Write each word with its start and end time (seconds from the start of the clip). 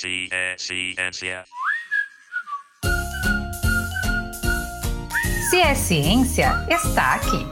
C 0.00 0.28
é 0.30 0.56
ciência. 0.56 1.44
Se 5.50 5.60
é 5.60 5.74
ciência, 5.74 6.66
está 6.70 7.16
aqui. 7.16 7.46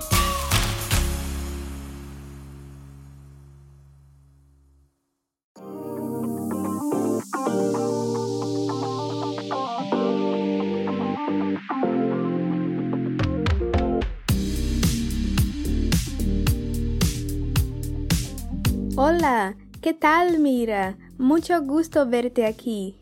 Hola, 18.96 19.54
¿qué 19.80 19.94
tal, 19.94 20.38
Mira? 20.38 20.96
Mucho 21.18 21.60
gusto 21.62 22.04
verte 22.06 22.44
aqui. 22.44 22.96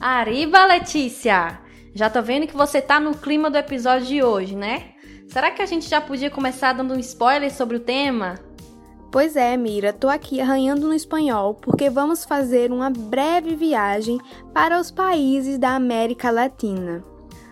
Arriba, 0.00 0.66
Letícia! 0.66 1.60
Já 1.94 2.08
tô 2.08 2.22
vendo 2.22 2.46
que 2.46 2.56
você 2.56 2.80
tá 2.80 3.00
no 3.00 3.16
clima 3.16 3.50
do 3.50 3.58
episódio 3.58 4.06
de 4.06 4.22
hoje, 4.22 4.54
né? 4.54 4.92
Será 5.28 5.50
que 5.50 5.60
a 5.60 5.66
gente 5.66 5.88
já 5.88 6.00
podia 6.00 6.30
começar 6.30 6.72
dando 6.72 6.94
um 6.94 6.98
spoiler 6.98 7.52
sobre 7.52 7.76
o 7.76 7.80
tema? 7.80 8.38
Pois 9.10 9.36
é, 9.36 9.56
Mira, 9.56 9.92
tô 9.92 10.08
aqui 10.08 10.40
arranhando 10.40 10.86
no 10.86 10.94
espanhol 10.94 11.54
porque 11.54 11.90
vamos 11.90 12.24
fazer 12.24 12.70
uma 12.70 12.90
breve 12.90 13.56
viagem 13.56 14.18
para 14.52 14.78
os 14.78 14.90
países 14.90 15.58
da 15.58 15.74
América 15.74 16.30
Latina. 16.30 17.04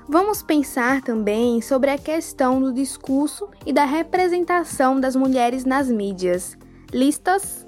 Vamos 0.08 0.42
pensar 0.42 1.02
também 1.02 1.60
sobre 1.60 1.90
a 1.90 1.98
questão 1.98 2.60
do 2.60 2.72
discurso 2.72 3.48
e 3.64 3.72
da 3.72 3.84
representação 3.84 5.00
das 5.00 5.16
mulheres 5.16 5.64
nas 5.64 5.90
mídias. 5.90 6.56
Listos? 6.92 7.65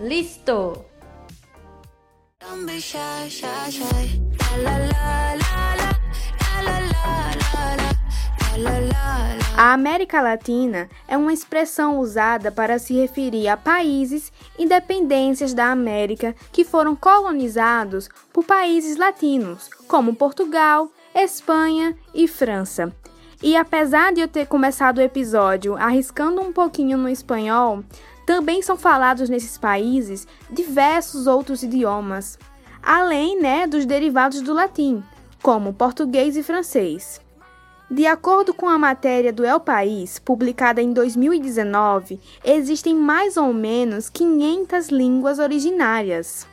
Listo! 0.00 0.84
A 9.56 9.72
América 9.72 10.20
Latina 10.20 10.88
é 11.06 11.16
uma 11.16 11.32
expressão 11.32 12.00
usada 12.00 12.50
para 12.50 12.80
se 12.80 12.92
referir 12.94 13.46
a 13.46 13.56
países 13.56 14.32
e 14.58 14.66
dependências 14.66 15.54
da 15.54 15.70
América 15.70 16.34
que 16.50 16.64
foram 16.64 16.96
colonizados 16.96 18.08
por 18.32 18.44
países 18.44 18.96
latinos, 18.96 19.70
como 19.86 20.16
Portugal, 20.16 20.90
Espanha 21.14 21.96
e 22.12 22.26
França. 22.26 22.92
E 23.40 23.56
apesar 23.56 24.12
de 24.12 24.20
eu 24.20 24.28
ter 24.28 24.46
começado 24.46 24.98
o 24.98 25.02
episódio 25.02 25.76
arriscando 25.76 26.40
um 26.40 26.52
pouquinho 26.52 26.96
no 26.96 27.08
espanhol, 27.08 27.84
também 28.26 28.62
são 28.62 28.76
falados 28.76 29.28
nesses 29.28 29.58
países 29.58 30.26
diversos 30.50 31.26
outros 31.26 31.62
idiomas, 31.62 32.38
além 32.82 33.40
né, 33.40 33.66
dos 33.66 33.86
derivados 33.86 34.40
do 34.40 34.52
latim, 34.52 35.02
como 35.42 35.72
português 35.72 36.36
e 36.36 36.42
francês. 36.42 37.20
De 37.90 38.06
acordo 38.06 38.54
com 38.54 38.66
a 38.66 38.78
matéria 38.78 39.32
do 39.32 39.44
El 39.44 39.60
País, 39.60 40.18
publicada 40.18 40.80
em 40.80 40.92
2019, 40.92 42.18
existem 42.42 42.94
mais 42.94 43.36
ou 43.36 43.52
menos 43.52 44.08
500 44.08 44.88
línguas 44.88 45.38
originárias. 45.38 46.46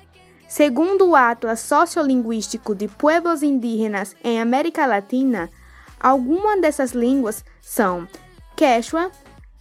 Segundo 0.48 1.08
o 1.08 1.16
Atlas 1.16 1.62
Sociolinguístico 1.62 2.76
de 2.76 2.90
Pueblos 2.90 3.42
Indígenas 3.42 4.14
em 4.22 4.42
América 4.42 4.86
Latina, 4.86 5.50
algumas 5.98 6.60
dessas 6.60 6.92
línguas 6.92 7.46
são 7.62 8.06
Quechua, 8.58 9.10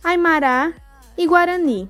Aymara 0.02 0.74
e 1.16 1.26
Guarani. 1.26 1.88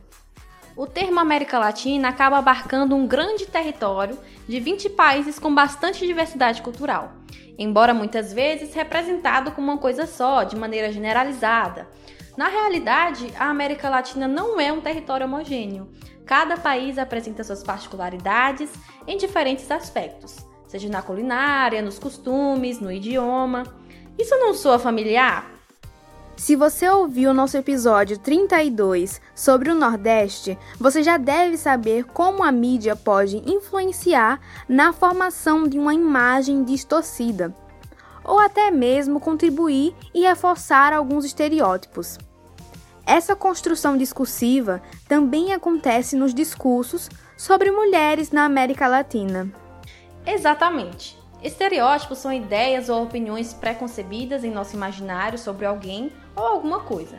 O 0.81 0.87
termo 0.87 1.21
América 1.21 1.59
Latina 1.59 2.09
acaba 2.09 2.39
abarcando 2.39 2.97
um 2.97 3.07
grande 3.07 3.45
território 3.45 4.19
de 4.49 4.59
20 4.59 4.89
países 4.89 5.39
com 5.39 5.55
bastante 5.55 6.07
diversidade 6.07 6.63
cultural, 6.63 7.13
embora 7.59 7.93
muitas 7.93 8.33
vezes 8.33 8.73
representado 8.73 9.51
como 9.51 9.71
uma 9.71 9.77
coisa 9.77 10.07
só, 10.07 10.43
de 10.43 10.57
maneira 10.57 10.91
generalizada. 10.91 11.87
Na 12.35 12.49
realidade, 12.49 13.31
a 13.39 13.51
América 13.51 13.91
Latina 13.91 14.27
não 14.27 14.59
é 14.59 14.73
um 14.73 14.81
território 14.81 15.27
homogêneo. 15.27 15.91
Cada 16.25 16.57
país 16.57 16.97
apresenta 16.97 17.45
suas 17.45 17.63
particularidades 17.63 18.73
em 19.07 19.19
diferentes 19.19 19.71
aspectos, 19.71 20.39
seja 20.67 20.89
na 20.89 21.03
culinária, 21.03 21.83
nos 21.83 21.99
costumes, 21.99 22.81
no 22.81 22.91
idioma. 22.91 23.65
Isso 24.19 24.35
não 24.39 24.55
soa 24.55 24.79
familiar? 24.79 25.60
Se 26.41 26.57
você 26.57 26.89
ouviu 26.89 27.33
o 27.33 27.35
nosso 27.35 27.59
episódio 27.59 28.17
32 28.17 29.21
sobre 29.35 29.71
o 29.71 29.75
Nordeste, 29.75 30.59
você 30.79 31.03
já 31.03 31.19
deve 31.19 31.59
saber 31.59 32.05
como 32.05 32.43
a 32.43 32.51
mídia 32.51 32.97
pode 32.97 33.37
influenciar 33.45 34.41
na 34.67 34.91
formação 34.91 35.69
de 35.69 35.79
uma 35.79 35.93
imagem 35.93 36.65
distorcida, 36.65 37.55
ou 38.25 38.39
até 38.39 38.71
mesmo 38.71 39.21
contribuir 39.21 39.95
e 40.15 40.23
reforçar 40.23 40.95
alguns 40.95 41.27
estereótipos. 41.27 42.17
Essa 43.05 43.37
construção 43.37 43.99
discursiva 43.99 44.81
também 45.07 45.53
acontece 45.53 46.17
nos 46.17 46.33
discursos 46.33 47.11
sobre 47.37 47.71
mulheres 47.71 48.31
na 48.31 48.47
América 48.47 48.89
Latina. 48.89 49.53
Exatamente. 50.25 51.19
Estereótipos 51.43 52.17
são 52.17 52.33
ideias 52.33 52.89
ou 52.89 53.03
opiniões 53.03 53.53
preconcebidas 53.53 54.43
em 54.43 54.51
nosso 54.51 54.75
imaginário 54.75 55.39
sobre 55.39 55.67
alguém 55.67 56.11
ou 56.35 56.45
alguma 56.45 56.81
coisa. 56.81 57.19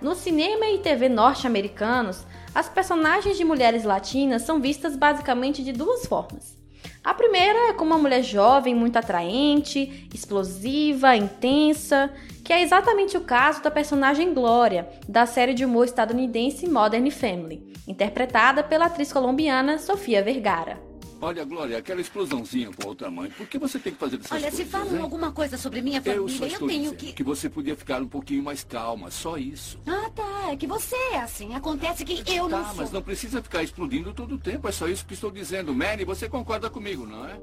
No 0.00 0.14
cinema 0.14 0.66
e 0.66 0.78
TV 0.78 1.08
norte-americanos, 1.08 2.24
as 2.54 2.68
personagens 2.68 3.36
de 3.36 3.44
mulheres 3.44 3.84
latinas 3.84 4.42
são 4.42 4.60
vistas 4.60 4.96
basicamente 4.96 5.62
de 5.62 5.72
duas 5.72 6.06
formas. 6.06 6.56
A 7.02 7.14
primeira 7.14 7.70
é 7.70 7.72
como 7.72 7.92
uma 7.92 7.98
mulher 7.98 8.22
jovem, 8.22 8.74
muito 8.74 8.96
atraente, 8.96 10.08
explosiva, 10.14 11.16
intensa, 11.16 12.10
que 12.44 12.52
é 12.52 12.62
exatamente 12.62 13.16
o 13.16 13.22
caso 13.22 13.62
da 13.62 13.70
personagem 13.70 14.32
Glória, 14.32 14.88
da 15.08 15.26
série 15.26 15.54
de 15.54 15.64
humor 15.64 15.84
estadunidense 15.84 16.68
Modern 16.68 17.10
Family, 17.10 17.72
interpretada 17.86 18.62
pela 18.62 18.86
atriz 18.86 19.12
colombiana 19.12 19.78
Sofia 19.78 20.22
Vergara. 20.22 20.87
Olha, 21.20 21.44
Glória, 21.44 21.78
aquela 21.78 22.00
explosãozinha 22.00 22.70
com 22.72 22.88
outra 22.88 23.10
mãe, 23.10 23.28
por 23.30 23.46
que 23.48 23.58
você 23.58 23.76
tem 23.78 23.92
que 23.92 23.98
fazer 23.98 24.16
essas 24.16 24.30
Olha, 24.30 24.42
coisas? 24.42 24.58
se 24.58 24.64
falam 24.64 24.94
hein? 24.94 25.02
alguma 25.02 25.32
coisa 25.32 25.56
sobre 25.58 25.82
minha 25.82 25.98
Eu 25.98 26.02
família, 26.04 26.38
só 26.38 26.44
eu, 26.44 26.48
estou 26.48 26.68
tenho 26.68 26.82
dizendo 26.82 26.96
que... 26.96 27.12
que 27.12 27.22
você 27.24 27.50
podia 27.50 27.74
ficar 27.76 28.00
um 28.00 28.06
pouquinho 28.06 28.42
mais 28.42 28.62
calma, 28.62 29.10
só 29.10 29.36
isso. 29.36 29.80
Ah, 29.86 30.08
tá. 30.14 30.52
É 30.52 30.56
que 30.56 30.66
você 30.66 30.94
é 31.12 31.18
assim. 31.20 31.54
Acontece 31.54 32.04
que 32.04 32.22
eu 32.32 32.48
não 32.48 32.62
tá, 32.62 32.68
sou. 32.68 32.76
mas 32.76 32.92
não 32.92 33.02
precisa 33.02 33.42
ficar 33.42 33.62
explodindo 33.64 34.14
todo 34.14 34.36
o 34.36 34.38
tempo, 34.38 34.68
é 34.68 34.72
só 34.72 34.86
isso 34.86 35.04
que 35.04 35.14
estou 35.14 35.30
dizendo. 35.30 35.74
Manny, 35.74 36.04
você 36.04 36.28
concorda 36.28 36.70
comigo, 36.70 37.04
não 37.04 37.26
é? 37.26 37.38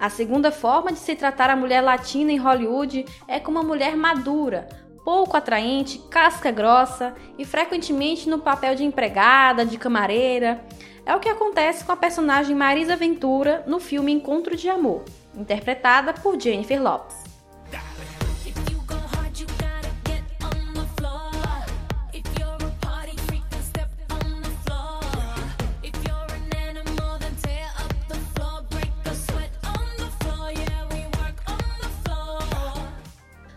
A 0.00 0.08
segunda 0.08 0.50
forma 0.50 0.90
de 0.90 0.98
se 0.98 1.14
tratar 1.14 1.50
a 1.50 1.56
mulher 1.56 1.82
latina 1.82 2.32
em 2.32 2.38
Hollywood 2.38 3.04
é 3.28 3.38
como 3.38 3.58
uma 3.58 3.66
mulher 3.66 3.94
madura, 3.96 4.68
pouco 5.04 5.36
atraente, 5.36 5.98
casca 6.10 6.50
grossa 6.50 7.14
e 7.38 7.44
frequentemente 7.44 8.28
no 8.28 8.38
papel 8.38 8.74
de 8.74 8.84
empregada, 8.84 9.64
de 9.66 9.76
camareira. 9.78 10.64
É 11.06 11.14
o 11.14 11.20
que 11.20 11.28
acontece 11.28 11.84
com 11.84 11.92
a 11.92 11.96
personagem 11.96 12.56
Marisa 12.56 12.96
Ventura 12.96 13.62
no 13.64 13.78
filme 13.78 14.10
Encontro 14.10 14.56
de 14.56 14.68
Amor, 14.68 15.04
interpretada 15.36 16.12
por 16.12 16.38
Jennifer 16.38 16.78
floor. 16.78 17.26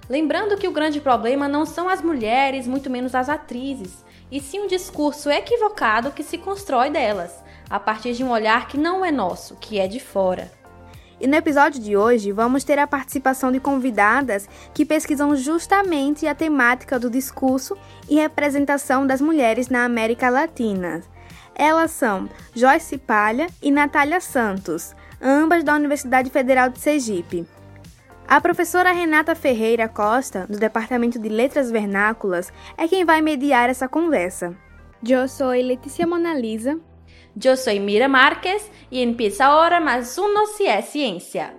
Lembrando 0.07 0.57
que 0.57 0.67
o 0.67 0.71
grande 0.71 0.99
problema 0.99 1.47
não 1.47 1.65
são 1.65 1.87
as 1.87 2.01
mulheres, 2.01 2.67
muito 2.67 2.89
menos 2.89 3.13
as 3.13 3.29
atrizes, 3.29 4.03
e 4.31 4.39
sim 4.39 4.61
um 4.61 4.67
discurso 4.67 5.29
equivocado 5.29 6.11
que 6.11 6.23
se 6.23 6.37
constrói 6.37 6.89
delas, 6.89 7.31
a 7.69 7.79
partir 7.79 8.13
de 8.13 8.23
um 8.23 8.31
olhar 8.31 8.67
que 8.67 8.77
não 8.77 9.03
é 9.03 9.11
nosso, 9.11 9.55
que 9.55 9.79
é 9.79 9.87
de 9.87 9.99
fora. 9.99 10.51
E 11.19 11.27
no 11.27 11.35
episódio 11.35 11.81
de 11.81 11.97
hoje 11.97 12.31
vamos 12.31 12.63
ter 12.63 12.79
a 12.79 12.87
participação 12.87 13.51
de 13.51 13.59
convidadas 13.59 14.47
que 14.73 14.85
pesquisam 14.85 15.35
justamente 15.35 16.25
a 16.25 16.33
temática 16.33 16.97
do 16.97 17.09
discurso 17.09 17.77
e 18.09 18.15
representação 18.15 19.05
das 19.05 19.19
mulheres 19.19 19.67
na 19.67 19.83
América 19.83 20.29
Latina. 20.29 21.01
Elas 21.53 21.91
são 21.91 22.29
Joyce 22.55 22.97
Palha 22.97 23.47
e 23.61 23.69
Natália 23.69 24.21
Santos, 24.21 24.95
ambas 25.21 25.61
da 25.61 25.75
Universidade 25.75 26.29
Federal 26.29 26.69
de 26.69 26.79
Sergipe. 26.79 27.45
A 28.29 28.39
professora 28.39 28.91
Renata 28.91 29.33
Ferreira 29.33 29.89
Costa, 29.89 30.45
do 30.47 30.59
Departamento 30.59 31.17
de 31.17 31.27
Letras 31.27 31.71
Vernáculas, 31.71 32.53
é 32.77 32.87
quem 32.87 33.03
vai 33.03 33.23
mediar 33.23 33.71
essa 33.71 33.87
conversa. 33.87 34.55
Eu 35.03 35.27
sou 35.27 35.49
Letícia 35.49 36.05
Monalisa. 36.05 36.79
Eu 37.43 37.57
sou 37.57 37.73
Mira 37.79 38.07
Marques 38.07 38.69
e 38.91 39.01
empieza 39.01 39.45
agora 39.45 39.81
mais 39.81 40.15
um 40.19 40.31
No 40.31 40.45
Se 40.45 40.67
é 40.67 40.79
Ciência. 40.79 41.55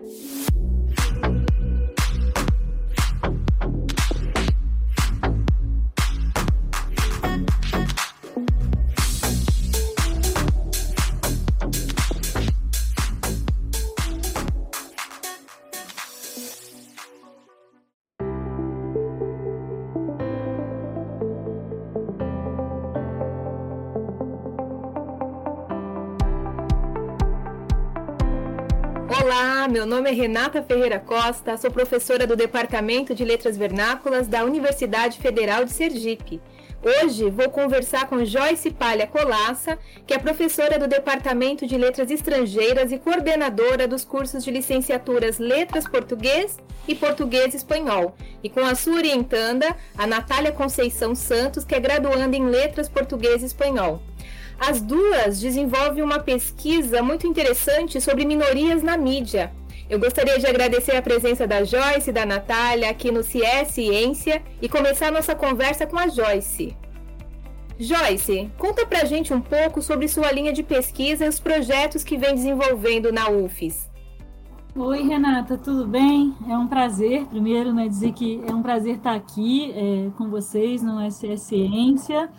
É 30.10 30.12
Renata 30.12 30.60
Ferreira 30.60 30.98
Costa, 30.98 31.56
sou 31.56 31.70
professora 31.70 32.26
do 32.26 32.34
Departamento 32.34 33.14
de 33.14 33.24
Letras 33.24 33.56
Vernáculas 33.56 34.26
da 34.26 34.44
Universidade 34.44 35.18
Federal 35.18 35.64
de 35.64 35.70
Sergipe. 35.70 36.40
Hoje 36.82 37.30
vou 37.30 37.48
conversar 37.48 38.08
com 38.08 38.24
Joyce 38.24 38.72
Palha 38.72 39.06
Colassa, 39.06 39.78
que 40.04 40.12
é 40.12 40.18
professora 40.18 40.80
do 40.80 40.88
Departamento 40.88 41.64
de 41.64 41.78
Letras 41.78 42.10
Estrangeiras 42.10 42.90
e 42.90 42.98
coordenadora 42.98 43.86
dos 43.86 44.04
cursos 44.04 44.42
de 44.42 44.50
licenciaturas 44.50 45.38
Letras 45.38 45.86
Português 45.86 46.58
e 46.88 46.94
Português 46.96 47.54
Espanhol, 47.54 48.12
e 48.42 48.50
com 48.50 48.66
a 48.66 48.74
sua 48.74 48.96
orientanda, 48.96 49.76
a 49.96 50.08
Natália 50.08 50.50
Conceição 50.50 51.14
Santos, 51.14 51.64
que 51.64 51.76
é 51.76 51.78
graduanda 51.78 52.36
em 52.36 52.46
Letras 52.46 52.88
Português 52.88 53.44
e 53.44 53.46
Espanhol. 53.46 54.02
As 54.58 54.80
duas 54.80 55.38
desenvolvem 55.38 56.02
uma 56.02 56.18
pesquisa 56.18 57.00
muito 57.00 57.28
interessante 57.28 58.00
sobre 58.00 58.24
minorias 58.24 58.82
na 58.82 58.96
mídia. 58.96 59.52
Eu 59.90 59.98
gostaria 59.98 60.38
de 60.38 60.46
agradecer 60.46 60.94
a 60.94 61.02
presença 61.02 61.48
da 61.48 61.64
Joyce 61.64 62.10
e 62.10 62.12
da 62.12 62.24
Natália 62.24 62.88
aqui 62.88 63.10
no 63.10 63.24
CIE 63.24 63.64
Ciência 63.66 64.40
e 64.62 64.68
começar 64.68 65.10
nossa 65.10 65.34
conversa 65.34 65.84
com 65.84 65.98
a 65.98 66.06
Joyce. 66.06 66.76
Joyce, 67.76 68.48
conta 68.56 68.86
pra 68.86 69.04
gente 69.04 69.34
um 69.34 69.40
pouco 69.40 69.82
sobre 69.82 70.06
sua 70.06 70.30
linha 70.30 70.52
de 70.52 70.62
pesquisa 70.62 71.24
e 71.24 71.28
os 71.28 71.40
projetos 71.40 72.04
que 72.04 72.16
vem 72.16 72.36
desenvolvendo 72.36 73.10
na 73.10 73.28
UFES. 73.30 73.90
Oi, 74.76 75.02
Renata, 75.02 75.58
tudo 75.58 75.84
bem? 75.88 76.36
É 76.48 76.56
um 76.56 76.68
prazer, 76.68 77.26
primeiro, 77.26 77.74
né, 77.74 77.88
dizer 77.88 78.12
que 78.12 78.40
é 78.46 78.54
um 78.54 78.62
prazer 78.62 78.98
estar 78.98 79.16
aqui 79.16 79.72
é, 79.72 80.08
com 80.16 80.30
vocês 80.30 80.84
no 80.84 81.10
SE 81.10 81.36
Ciência 81.36 82.30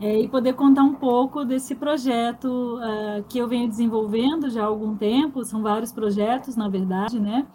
é, 0.00 0.20
e 0.20 0.28
poder 0.28 0.52
contar 0.54 0.82
um 0.82 0.94
pouco 0.94 1.44
desse 1.44 1.74
projeto 1.74 2.78
uh, 2.78 3.22
que 3.28 3.38
eu 3.38 3.48
venho 3.48 3.68
desenvolvendo 3.68 4.50
já 4.50 4.62
há 4.62 4.66
algum 4.66 4.94
tempo, 4.96 5.44
são 5.44 5.62
vários 5.62 5.92
projetos, 5.92 6.56
na 6.56 6.68
verdade, 6.68 7.18
né? 7.18 7.46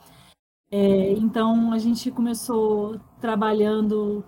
É, 0.71 1.11
então, 1.13 1.73
a 1.73 1.77
gente 1.77 2.09
começou 2.09 2.99
trabalhando 3.19 4.23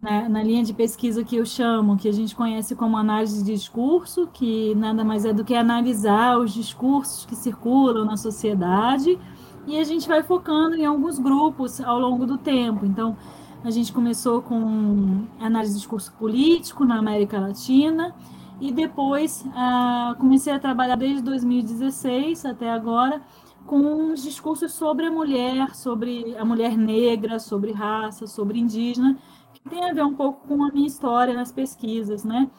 na, 0.00 0.28
na, 0.28 0.42
linha 0.42 0.62
de 0.62 0.72
pesquisa 0.72 1.24
que 1.24 1.36
eu 1.36 1.44
chamo, 1.44 1.96
que 1.96 2.08
a 2.08 2.12
gente 2.12 2.36
conhece 2.36 2.76
como 2.76 2.96
análise 2.96 3.44
de 3.44 3.52
discurso, 3.52 4.28
que 4.28 4.74
nada 4.76 5.04
mais 5.04 5.24
é 5.24 5.32
do 5.32 5.44
que 5.44 5.54
analisar 5.56 6.38
os 6.38 6.54
discursos 6.54 7.26
que 7.26 7.34
circulam 7.34 8.04
na 8.04 8.16
sociedade, 8.16 9.18
e 9.66 9.76
a 9.78 9.84
gente 9.84 10.06
vai 10.08 10.22
focando 10.22 10.76
em 10.76 10.86
alguns 10.86 11.18
grupos 11.18 11.80
ao 11.80 11.98
longo 11.98 12.24
do 12.24 12.38
tempo. 12.38 12.86
Então, 12.86 13.16
a 13.64 13.70
gente 13.70 13.92
começou 13.92 14.40
com 14.40 15.26
análise 15.40 15.72
de 15.72 15.80
discurso 15.80 16.12
político 16.12 16.84
na 16.84 16.98
América 16.98 17.40
Latina 17.40 18.14
e 18.60 18.72
depois 18.72 19.44
ah, 19.54 20.14
comecei 20.18 20.52
a 20.52 20.58
trabalhar 20.58 20.96
desde 20.96 21.22
2016 21.22 22.44
até 22.44 22.70
agora 22.70 23.22
com 23.66 24.12
os 24.12 24.22
discursos 24.22 24.72
sobre 24.72 25.06
a 25.06 25.10
mulher, 25.10 25.74
sobre 25.74 26.34
a 26.38 26.44
mulher 26.44 26.76
negra, 26.76 27.38
sobre 27.38 27.72
raça, 27.72 28.26
sobre 28.26 28.58
indígena, 28.58 29.18
que 29.52 29.60
tem 29.68 29.90
a 29.90 29.92
ver 29.92 30.04
um 30.04 30.14
pouco 30.14 30.46
com 30.48 30.64
a 30.64 30.72
minha 30.72 30.86
história 30.86 31.34
nas 31.34 31.52
pesquisas, 31.52 32.24
né? 32.24 32.50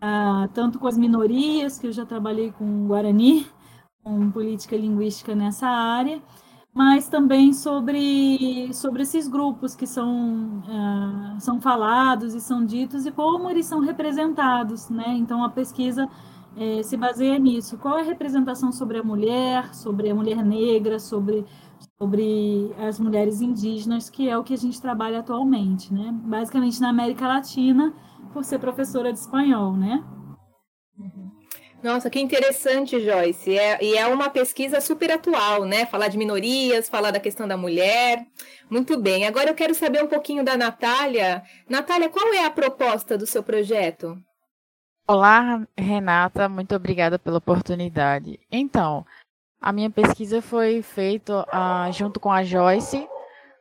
Ah, 0.00 0.48
tanto 0.52 0.78
com 0.78 0.88
as 0.88 0.98
minorias, 0.98 1.78
que 1.78 1.86
eu 1.86 1.92
já 1.92 2.04
trabalhei 2.04 2.50
com 2.50 2.86
Guarani, 2.88 3.46
com 4.02 4.30
política 4.30 4.76
linguística 4.76 5.34
nessa 5.34 5.68
área, 5.68 6.20
mas 6.76 7.08
também 7.08 7.54
sobre, 7.54 8.68
sobre 8.74 9.02
esses 9.02 9.26
grupos 9.26 9.74
que 9.74 9.86
são, 9.86 10.60
uh, 10.68 11.40
são 11.40 11.58
falados 11.58 12.34
e 12.34 12.40
são 12.40 12.66
ditos 12.66 13.06
e 13.06 13.10
como 13.10 13.48
eles 13.48 13.64
são 13.64 13.80
representados, 13.80 14.90
né? 14.90 15.06
Então 15.16 15.42
a 15.42 15.48
pesquisa 15.48 16.06
eh, 16.54 16.82
se 16.82 16.94
baseia 16.98 17.38
nisso. 17.38 17.78
Qual 17.78 17.96
é 17.96 18.02
a 18.02 18.04
representação 18.04 18.70
sobre 18.70 18.98
a 18.98 19.02
mulher, 19.02 19.74
sobre 19.74 20.10
a 20.10 20.14
mulher 20.14 20.44
negra, 20.44 20.98
sobre, 20.98 21.46
sobre 21.98 22.70
as 22.78 23.00
mulheres 23.00 23.40
indígenas, 23.40 24.10
que 24.10 24.28
é 24.28 24.36
o 24.36 24.44
que 24.44 24.52
a 24.52 24.58
gente 24.58 24.78
trabalha 24.78 25.20
atualmente, 25.20 25.94
né? 25.94 26.14
Basicamente 26.26 26.78
na 26.78 26.90
América 26.90 27.26
Latina, 27.26 27.94
por 28.34 28.44
ser 28.44 28.58
professora 28.58 29.10
de 29.10 29.18
espanhol, 29.18 29.72
né? 29.72 30.04
Nossa, 31.86 32.10
que 32.10 32.18
interessante, 32.18 32.98
Joyce. 32.98 33.56
É, 33.56 33.78
e 33.80 33.96
é 33.96 34.08
uma 34.08 34.28
pesquisa 34.28 34.80
super 34.80 35.08
atual, 35.12 35.64
né? 35.64 35.86
Falar 35.86 36.08
de 36.08 36.18
minorias, 36.18 36.88
falar 36.88 37.12
da 37.12 37.20
questão 37.20 37.46
da 37.46 37.56
mulher. 37.56 38.26
Muito 38.68 39.00
bem. 39.00 39.24
Agora 39.24 39.50
eu 39.50 39.54
quero 39.54 39.72
saber 39.72 40.02
um 40.02 40.08
pouquinho 40.08 40.44
da 40.44 40.56
Natália. 40.56 41.44
Natália, 41.68 42.08
qual 42.08 42.34
é 42.34 42.44
a 42.44 42.50
proposta 42.50 43.16
do 43.16 43.24
seu 43.24 43.40
projeto? 43.40 44.20
Olá, 45.06 45.64
Renata. 45.78 46.48
Muito 46.48 46.74
obrigada 46.74 47.20
pela 47.20 47.38
oportunidade. 47.38 48.40
Então, 48.50 49.06
a 49.60 49.70
minha 49.70 49.88
pesquisa 49.88 50.42
foi 50.42 50.82
feita 50.82 51.42
uh, 51.42 51.92
junto 51.92 52.18
com 52.18 52.32
a 52.32 52.42
Joyce 52.42 53.06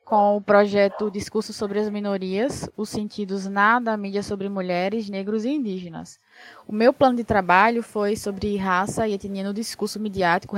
com 0.05 0.37
o 0.37 0.41
projeto 0.41 1.09
Discurso 1.09 1.51
sobre 1.51 1.79
as 1.79 1.89
Minorias, 1.89 2.69
os 2.77 2.89
sentidos 2.89 3.47
na 3.47 3.79
da 3.79 3.97
mídia 3.97 4.21
sobre 4.21 4.47
mulheres, 4.47 5.09
negros 5.09 5.43
e 5.43 5.49
indígenas. 5.49 6.19
O 6.67 6.73
meu 6.73 6.93
plano 6.93 7.17
de 7.17 7.23
trabalho 7.23 7.81
foi 7.81 8.15
sobre 8.15 8.55
raça 8.55 9.07
e 9.07 9.13
etnia 9.13 9.43
no 9.43 9.53
discurso 9.53 9.99
midiático, 9.99 10.55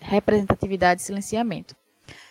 representatividade 0.00 1.00
e 1.00 1.04
silenciamento. 1.04 1.76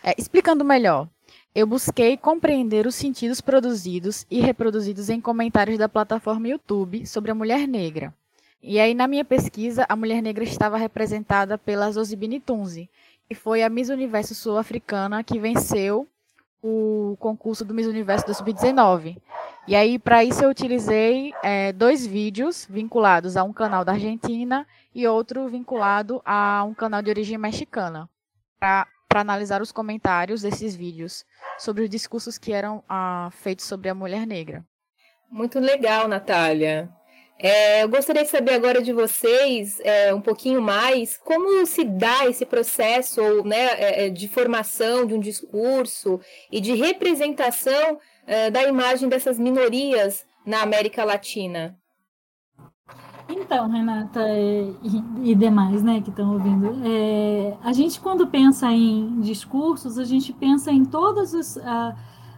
É, 0.04 0.14
explicando 0.18 0.62
melhor, 0.62 1.08
eu 1.54 1.66
busquei 1.66 2.18
compreender 2.18 2.86
os 2.86 2.94
sentidos 2.94 3.40
produzidos 3.40 4.26
e 4.30 4.38
reproduzidos 4.38 5.08
em 5.08 5.20
comentários 5.20 5.78
da 5.78 5.88
plataforma 5.88 6.48
YouTube 6.48 7.06
sobre 7.06 7.30
a 7.30 7.34
mulher 7.34 7.66
negra. 7.66 8.14
E 8.62 8.78
aí, 8.78 8.92
na 8.92 9.08
minha 9.08 9.24
pesquisa, 9.24 9.86
a 9.88 9.96
mulher 9.96 10.20
negra 10.20 10.44
estava 10.44 10.76
representada 10.76 11.56
pela 11.56 11.90
Zozibini 11.90 12.38
Tunzi, 12.38 12.90
que 13.26 13.34
foi 13.34 13.62
a 13.62 13.70
Miss 13.70 13.88
Universo 13.88 14.34
Sul-Africana 14.34 15.24
que 15.24 15.38
venceu 15.38 16.06
o 16.62 17.16
concurso 17.18 17.64
do 17.64 17.74
Miss 17.74 17.86
Universo 17.86 18.26
2019. 18.26 19.20
E 19.66 19.74
aí, 19.74 19.98
para 19.98 20.24
isso, 20.24 20.42
eu 20.42 20.50
utilizei 20.50 21.32
é, 21.42 21.72
dois 21.72 22.06
vídeos 22.06 22.66
vinculados 22.68 23.36
a 23.36 23.44
um 23.44 23.52
canal 23.52 23.84
da 23.84 23.92
Argentina 23.92 24.66
e 24.94 25.06
outro 25.06 25.48
vinculado 25.48 26.20
a 26.24 26.64
um 26.64 26.74
canal 26.74 27.02
de 27.02 27.10
origem 27.10 27.38
mexicana, 27.38 28.08
para 28.58 28.86
analisar 29.14 29.62
os 29.62 29.72
comentários 29.72 30.42
desses 30.42 30.74
vídeos 30.74 31.24
sobre 31.58 31.84
os 31.84 31.90
discursos 31.90 32.38
que 32.38 32.52
eram 32.52 32.82
ah, 32.88 33.28
feitos 33.32 33.66
sobre 33.66 33.88
a 33.88 33.94
mulher 33.94 34.26
negra. 34.26 34.64
Muito 35.30 35.60
legal, 35.60 36.08
Natália. 36.08 36.90
É, 37.42 37.82
eu 37.82 37.88
gostaria 37.88 38.22
de 38.22 38.28
saber 38.28 38.52
agora 38.52 38.82
de 38.82 38.92
vocês 38.92 39.80
é, 39.80 40.14
um 40.14 40.20
pouquinho 40.20 40.60
mais 40.60 41.16
como 41.16 41.64
se 41.64 41.84
dá 41.84 42.26
esse 42.26 42.44
processo 42.44 43.42
né, 43.44 43.56
é, 43.56 44.06
é, 44.06 44.08
de 44.10 44.28
formação 44.28 45.06
de 45.06 45.14
um 45.14 45.20
discurso 45.20 46.20
e 46.52 46.60
de 46.60 46.74
representação 46.74 47.98
é, 48.26 48.50
da 48.50 48.62
imagem 48.64 49.08
dessas 49.08 49.38
minorias 49.38 50.26
na 50.44 50.60
América 50.60 51.02
Latina. 51.02 51.78
Então, 53.26 53.70
Renata 53.70 54.20
e, 54.28 55.30
e 55.30 55.34
demais, 55.34 55.82
né, 55.82 56.02
que 56.02 56.10
estão 56.10 56.34
ouvindo, 56.34 56.76
é, 56.84 57.56
a 57.64 57.72
gente 57.72 57.98
quando 58.00 58.26
pensa 58.26 58.70
em 58.70 59.18
discursos, 59.22 59.98
a 59.98 60.04
gente 60.04 60.30
pensa 60.34 60.70
em 60.70 60.84
todos 60.84 61.32
os, 61.32 61.56
a, 61.56 61.96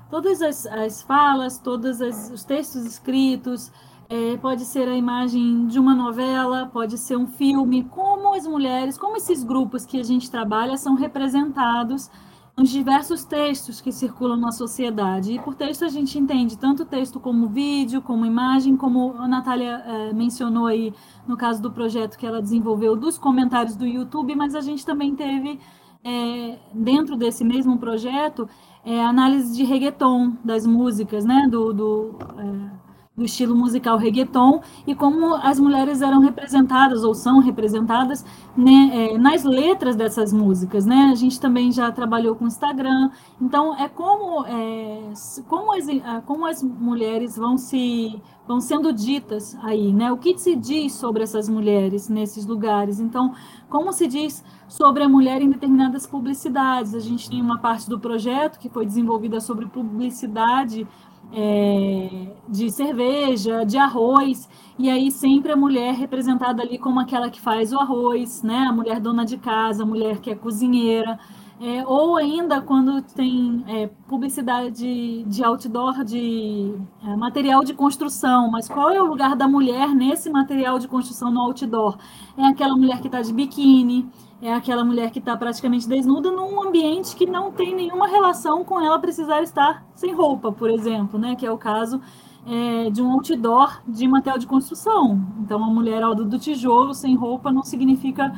todas 0.09 0.41
as, 0.41 0.65
as 0.67 1.03
falas, 1.03 1.59
todos 1.59 2.01
as, 2.01 2.31
os 2.31 2.45
textos 2.45 2.85
escritos, 2.85 3.73
é, 4.13 4.37
pode 4.37 4.67
ser 4.67 4.87
a 4.89 4.95
imagem 4.95 5.67
de 5.67 5.79
uma 5.79 5.95
novela, 5.95 6.67
pode 6.67 6.99
ser 6.99 7.17
um 7.17 7.27
filme, 7.27 7.83
como 7.85 8.35
as 8.35 8.47
mulheres, 8.47 8.99
como 8.99 9.17
esses 9.17 9.43
grupos 9.43 9.87
que 9.87 9.99
a 9.99 10.03
gente 10.03 10.31
trabalha 10.31 10.77
são 10.77 10.95
representados 10.95 12.11
nos 12.55 12.69
diversos 12.69 13.25
textos 13.25 13.81
que 13.81 13.91
circulam 13.91 14.37
na 14.37 14.53
sociedade. 14.53 15.33
E 15.33 15.39
por 15.39 15.55
texto 15.55 15.87
a 15.87 15.89
gente 15.89 16.19
entende 16.19 16.59
tanto 16.59 16.85
texto 16.85 17.19
como 17.19 17.49
vídeo, 17.49 18.03
como 18.03 18.27
imagem, 18.27 18.77
como 18.77 19.15
a 19.17 19.27
Natália 19.27 19.83
é, 19.87 20.13
mencionou 20.13 20.67
aí 20.67 20.93
no 21.27 21.35
caso 21.35 21.63
do 21.63 21.73
projeto 21.73 22.19
que 22.19 22.27
ela 22.27 22.43
desenvolveu 22.43 22.95
dos 22.95 23.17
comentários 23.17 23.75
do 23.75 23.87
YouTube, 23.87 24.37
mas 24.37 24.55
a 24.55 24.61
gente 24.61 24.85
também 24.85 25.17
teve 25.17 25.59
é, 26.05 26.59
dentro 26.75 27.17
desse 27.17 27.43
mesmo 27.45 27.79
projeto 27.79 28.47
é, 28.85 29.03
análise 29.03 29.57
de 29.57 29.65
reggaeton 29.65 30.37
das 30.45 30.67
músicas, 30.67 31.25
né, 31.25 31.49
do, 31.51 31.73
do 31.73 32.19
é, 32.37 32.92
do 33.15 33.25
estilo 33.25 33.55
musical 33.55 33.99
reggaeton 33.99 34.63
e 34.87 34.95
como 34.95 35.35
as 35.35 35.61
mulheres 35.61 36.01
eram 36.01 36.21
representadas 36.21 37.05
ou 37.05 37.15
são 37.15 37.41
representadas 37.41 38.25
né, 38.57 38.91
é, 38.93 39.19
nas 39.19 39.45
letras 39.45 39.95
dessas 39.95 40.33
músicas, 40.33 40.87
né? 40.87 41.11
A 41.13 41.15
gente 41.15 41.39
também 41.39 41.71
já 41.71 41.93
trabalhou 41.93 42.35
com 42.35 42.47
Instagram, 42.47 43.11
então 43.41 43.77
é 43.79 43.87
como 43.87 44.47
é, 44.47 45.13
como, 45.47 45.73
as, 45.73 45.87
como 46.25 46.47
as 46.47 46.63
mulheres 46.63 47.37
vão 47.37 47.59
se 47.59 48.19
vão 48.47 48.61
sendo 48.61 48.93
ditas 48.93 49.57
aí, 49.63 49.93
né? 49.93 50.11
O 50.11 50.17
que 50.17 50.37
se 50.39 50.57
diz 50.57 50.95
sobre 50.95 51.23
essas 51.23 51.49
mulheres 51.49 52.09
nesses 52.09 52.47
lugares? 52.47 52.99
Então, 52.99 53.35
como 53.69 53.93
se 53.93 54.07
diz 54.07 54.43
sobre 54.69 55.03
a 55.03 55.09
mulher 55.09 55.43
em 55.43 55.51
determinadas 55.51 56.07
publicidades? 56.07 56.95
A 56.95 57.01
gente 57.01 57.29
tem 57.29 57.41
uma 57.41 57.59
parte 57.59 57.89
do 57.89 58.01
projeto 58.01 58.59
que 58.59 58.69
foi 58.69 58.87
desenvolvida 58.87 59.39
sobre 59.41 59.67
publicidade 59.67 60.87
é, 61.35 62.09
de 62.49 62.71
cerveja, 62.71 63.65
de 63.65 63.79
arroz, 63.79 64.49
e 64.79 64.91
aí 64.91 65.11
sempre 65.11 65.53
a 65.53 65.57
mulher 65.57 65.95
representada 65.95 66.63
ali 66.63 66.79
como 66.79 67.01
aquela 67.01 67.31
que 67.31 67.41
faz 67.41 67.73
o 67.73 67.79
arroz, 67.79 68.43
né? 68.43 68.67
A 68.69 68.73
mulher 68.73 69.01
dona 69.01 69.25
de 69.25 69.39
casa, 69.39 69.83
a 69.83 69.87
mulher 69.87 70.19
que 70.21 70.31
é 70.31 70.35
cozinheira. 70.35 71.19
É, 71.65 71.87
ou 71.87 72.17
ainda 72.17 72.61
quando 72.61 73.01
tem 73.01 73.65
é, 73.69 73.87
publicidade 74.09 75.23
de, 75.23 75.45
outdoor 75.45 76.03
de 76.03 76.75
é, 77.07 77.15
material 77.15 77.63
de 77.63 77.73
construção, 77.73 78.51
mas 78.51 78.69
qual 78.69 78.91
é 78.91 79.01
o 79.01 79.07
lugar 79.07 79.37
da 79.37 79.47
mulher 79.47 79.95
nesse 79.95 80.29
material 80.29 80.81
de 80.81 80.89
construção 80.89 81.31
no 81.31 81.41
outdoor? 81.41 81.97
É 82.37 82.47
aquela 82.47 82.77
mulher 82.77 83.01
que 83.01 83.07
está 83.07 83.23
de 83.23 83.33
biquíni, 83.33 84.11
é 84.43 84.53
aquela 84.53 84.85
mulher 84.85 85.13
que 85.13 85.21
está 85.21 85.37
praticamente 85.37 85.89
desnuda 85.89 86.33
num 86.33 86.61
ambiente 86.61 87.15
que 87.15 87.27
não 87.27 87.53
tem 87.53 87.73
nenhuma 87.77 88.09
relação 88.09 88.65
com 88.65 88.81
ela 88.81 88.99
precisar 88.99 89.41
estar 89.41 89.87
sem 89.95 90.13
roupa, 90.13 90.51
por 90.51 90.69
exemplo, 90.69 91.17
né? 91.17 91.37
Que 91.37 91.47
é 91.47 91.51
o 91.53 91.57
caso 91.57 92.01
é, 92.45 92.91
de 92.91 93.01
um 93.01 93.13
outdoor 93.13 93.81
de 93.87 94.09
material 94.09 94.37
de 94.37 94.49
construção. 94.49 95.25
Então, 95.39 95.59
uma 95.59 95.73
mulher 95.73 96.03
ao 96.03 96.13
do 96.13 96.39
tijolo 96.41 96.93
sem 96.93 97.15
roupa 97.15 97.53
não 97.53 97.63
significa 97.63 98.33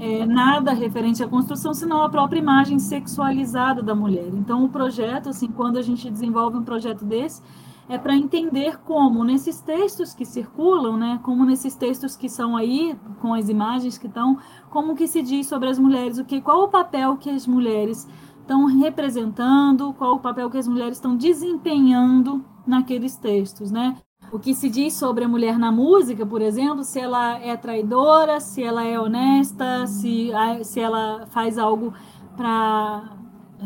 é, 0.00 0.24
nada 0.24 0.72
referente 0.72 1.22
à 1.22 1.28
construção, 1.28 1.74
senão 1.74 2.02
a 2.02 2.08
própria 2.08 2.38
imagem 2.38 2.78
sexualizada 2.78 3.82
da 3.82 3.94
mulher. 3.94 4.28
Então, 4.32 4.64
o 4.64 4.68
projeto, 4.68 5.28
assim, 5.28 5.48
quando 5.48 5.76
a 5.76 5.82
gente 5.82 6.10
desenvolve 6.10 6.56
um 6.56 6.64
projeto 6.64 7.04
desse, 7.04 7.42
é 7.88 7.96
para 7.96 8.14
entender 8.14 8.78
como 8.80 9.24
nesses 9.24 9.60
textos 9.60 10.12
que 10.12 10.24
circulam, 10.24 10.96
né, 10.96 11.18
como 11.22 11.44
nesses 11.44 11.74
textos 11.74 12.16
que 12.16 12.28
são 12.28 12.56
aí 12.56 12.94
com 13.20 13.32
as 13.32 13.48
imagens 13.48 13.96
que 13.96 14.06
estão, 14.06 14.38
como 14.70 14.94
que 14.94 15.08
se 15.08 15.22
diz 15.22 15.46
sobre 15.46 15.70
as 15.70 15.78
mulheres, 15.78 16.18
o 16.18 16.24
que, 16.24 16.40
qual 16.40 16.64
o 16.64 16.68
papel 16.68 17.16
que 17.16 17.30
as 17.30 17.46
mulheres 17.46 18.06
estão 18.40 18.66
representando, 18.66 19.92
qual 19.94 20.16
o 20.16 20.20
papel 20.20 20.50
que 20.50 20.58
as 20.58 20.68
mulheres 20.68 20.98
estão 20.98 21.16
desempenhando 21.16 22.44
naqueles 22.66 23.16
textos, 23.16 23.70
né? 23.70 23.96
O 24.30 24.38
que 24.38 24.54
se 24.54 24.68
diz 24.68 24.92
sobre 24.92 25.24
a 25.24 25.28
mulher 25.28 25.58
na 25.58 25.72
música, 25.72 26.26
por 26.26 26.42
exemplo, 26.42 26.84
se 26.84 27.00
ela 27.00 27.38
é 27.38 27.56
traidora, 27.56 28.40
se 28.40 28.62
ela 28.62 28.84
é 28.84 29.00
honesta, 29.00 29.86
se, 29.86 30.30
se 30.64 30.80
ela 30.80 31.26
faz 31.28 31.56
algo 31.56 31.94
para 32.36 33.16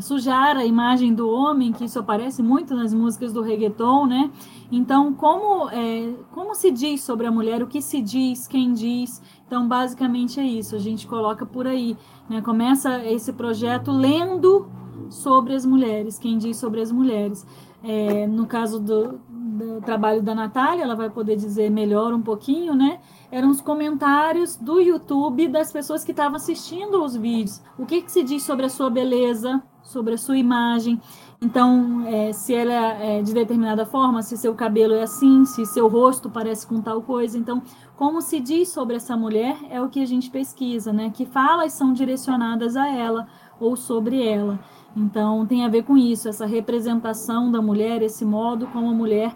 sujar 0.01 0.57
a 0.57 0.65
imagem 0.65 1.13
do 1.15 1.29
homem, 1.29 1.73
que 1.73 1.85
isso 1.85 1.99
aparece 1.99 2.43
muito 2.43 2.77
nas 2.77 2.95
músicas 2.95 3.33
do 3.33 3.43
reggaeton, 3.43 4.07
né? 4.07 4.31
Então, 4.71 5.13
como, 5.13 5.69
é, 5.69 6.15
como 6.31 6.55
se 6.55 6.71
diz 6.71 7.03
sobre 7.03 7.27
a 7.27 7.31
mulher, 7.31 7.61
o 7.63 7.67
que 7.67 7.83
se 7.83 8.01
diz, 8.01 8.47
quem 8.47 8.73
diz? 8.73 9.21
Então, 9.47 9.67
basicamente 9.67 10.39
é 10.39 10.45
isso, 10.45 10.77
a 10.77 10.79
gente 10.79 11.09
coloca 11.09 11.45
por 11.45 11.67
aí, 11.67 11.97
né? 12.31 12.41
Começa 12.41 13.05
esse 13.05 13.33
projeto 13.33 13.91
lendo 13.91 14.69
sobre 15.11 15.55
as 15.55 15.67
mulheres, 15.67 16.19
quem 16.19 16.39
diz 16.39 16.57
sobre 16.57 16.81
as 16.81 16.93
mulheres. 16.93 17.45
É, 17.83 18.29
no 18.29 18.47
caso 18.47 18.79
do, 18.79 19.21
do 19.63 19.81
trabalho 19.81 20.23
da 20.23 20.35
Natália, 20.35 20.83
ela 20.83 20.95
vai 20.95 21.09
poder 21.09 21.37
dizer 21.37 21.71
melhor 21.71 22.13
um 22.13 22.23
pouquinho, 22.23 22.75
né? 22.75 23.01
Eram 23.31 23.51
os 23.51 23.61
comentários 23.61 24.57
do 24.57 24.81
YouTube 24.81 25.49
das 25.49 25.73
pessoas 25.73 26.05
que 26.05 26.11
estavam 26.11 26.37
assistindo 26.37 27.03
os 27.03 27.17
vídeos. 27.17 27.63
O 27.79 27.87
que, 27.87 28.03
que 28.03 28.13
se 28.13 28.23
diz 28.23 28.43
sobre 28.43 28.67
a 28.67 28.69
sua 28.69 28.91
beleza, 28.91 29.63
sobre 29.83 30.15
a 30.15 30.19
sua 30.19 30.39
imagem. 30.39 31.01
Então, 31.41 32.05
é, 32.07 32.33
se 32.33 32.55
ela 32.55 32.73
é 32.73 33.21
de 33.21 33.35
determinada 33.35 33.85
forma, 33.85 34.23
se 34.23 34.37
seu 34.37 34.55
cabelo 34.55 34.95
é 34.95 35.03
assim, 35.03 35.45
se 35.45 35.67
seu 35.67 35.89
rosto 35.89 36.31
parece 36.31 36.67
com 36.67 36.81
tal 36.81 37.03
coisa. 37.03 37.37
Então, 37.37 37.63
como 37.97 38.21
se 38.21 38.41
diz 38.41 38.69
sobre 38.69 38.97
essa 38.97 39.17
mulher 39.17 39.57
é 39.69 39.81
o 39.81 39.89
que 39.89 40.03
a 40.03 40.07
gente 40.07 40.31
pesquisa, 40.31 40.93
né? 40.93 41.11
Que 41.13 41.27
falas 41.27 41.73
são 41.73 41.93
direcionadas 41.93 42.77
a 42.77 42.89
ela 42.89 43.27
ou 43.59 43.77
sobre 43.77 44.27
ela. 44.27 44.59
Então, 44.97 45.47
tem 45.47 45.65
a 45.65 45.69
ver 45.69 45.85
com 45.85 45.97
isso, 45.97 46.29
essa 46.29 46.47
representação 46.47 47.51
da 47.51 47.63
mulher, 47.63 48.03
esse 48.03 48.25
modo 48.25 48.67
como 48.67 48.91
a 48.91 48.95
mulher, 48.95 49.35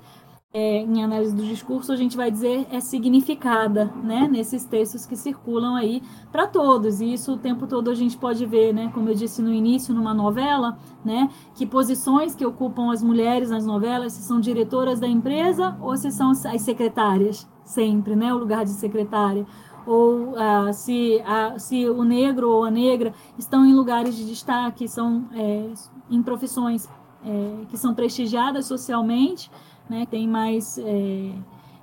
é, 0.52 0.82
em 0.82 1.04
análise 1.04 1.34
do 1.34 1.42
discurso, 1.42 1.92
a 1.92 1.96
gente 1.96 2.16
vai 2.16 2.30
dizer 2.30 2.66
é 2.70 2.80
significada, 2.80 3.92
né, 4.02 4.26
nesses 4.26 4.64
textos 4.64 5.04
que 5.04 5.14
circulam 5.14 5.76
aí 5.76 6.02
para 6.32 6.46
todos. 6.46 7.00
E 7.00 7.12
isso 7.12 7.34
o 7.34 7.36
tempo 7.36 7.66
todo 7.66 7.90
a 7.90 7.94
gente 7.94 8.16
pode 8.16 8.46
ver, 8.46 8.72
né, 8.72 8.90
como 8.94 9.10
eu 9.10 9.14
disse 9.14 9.42
no 9.42 9.52
início, 9.52 9.94
numa 9.94 10.14
novela, 10.14 10.78
né, 11.04 11.28
que 11.54 11.66
posições 11.66 12.34
que 12.34 12.46
ocupam 12.46 12.90
as 12.90 13.02
mulheres 13.02 13.50
nas 13.50 13.66
novelas, 13.66 14.14
se 14.14 14.22
são 14.22 14.40
diretoras 14.40 14.98
da 14.98 15.06
empresa 15.06 15.76
ou 15.80 15.94
se 15.94 16.10
são 16.10 16.30
as 16.30 16.62
secretárias, 16.62 17.46
sempre, 17.62 18.16
né, 18.16 18.32
o 18.32 18.38
lugar 18.38 18.64
de 18.64 18.70
secretária 18.70 19.46
ou 19.86 20.32
uh, 20.32 20.72
se, 20.72 21.22
uh, 21.22 21.58
se 21.58 21.88
o 21.88 22.02
negro 22.02 22.50
ou 22.50 22.64
a 22.64 22.70
negra 22.70 23.14
estão 23.38 23.64
em 23.64 23.72
lugares 23.72 24.16
de 24.16 24.26
destaque, 24.26 24.88
são 24.88 25.24
é, 25.32 25.70
em 26.10 26.22
profissões 26.22 26.88
é, 27.24 27.64
que 27.68 27.76
são 27.76 27.94
prestigiadas 27.94 28.66
socialmente, 28.66 29.50
né, 29.88 30.06
tem 30.10 30.26
mais 30.26 30.76
é, 30.78 31.30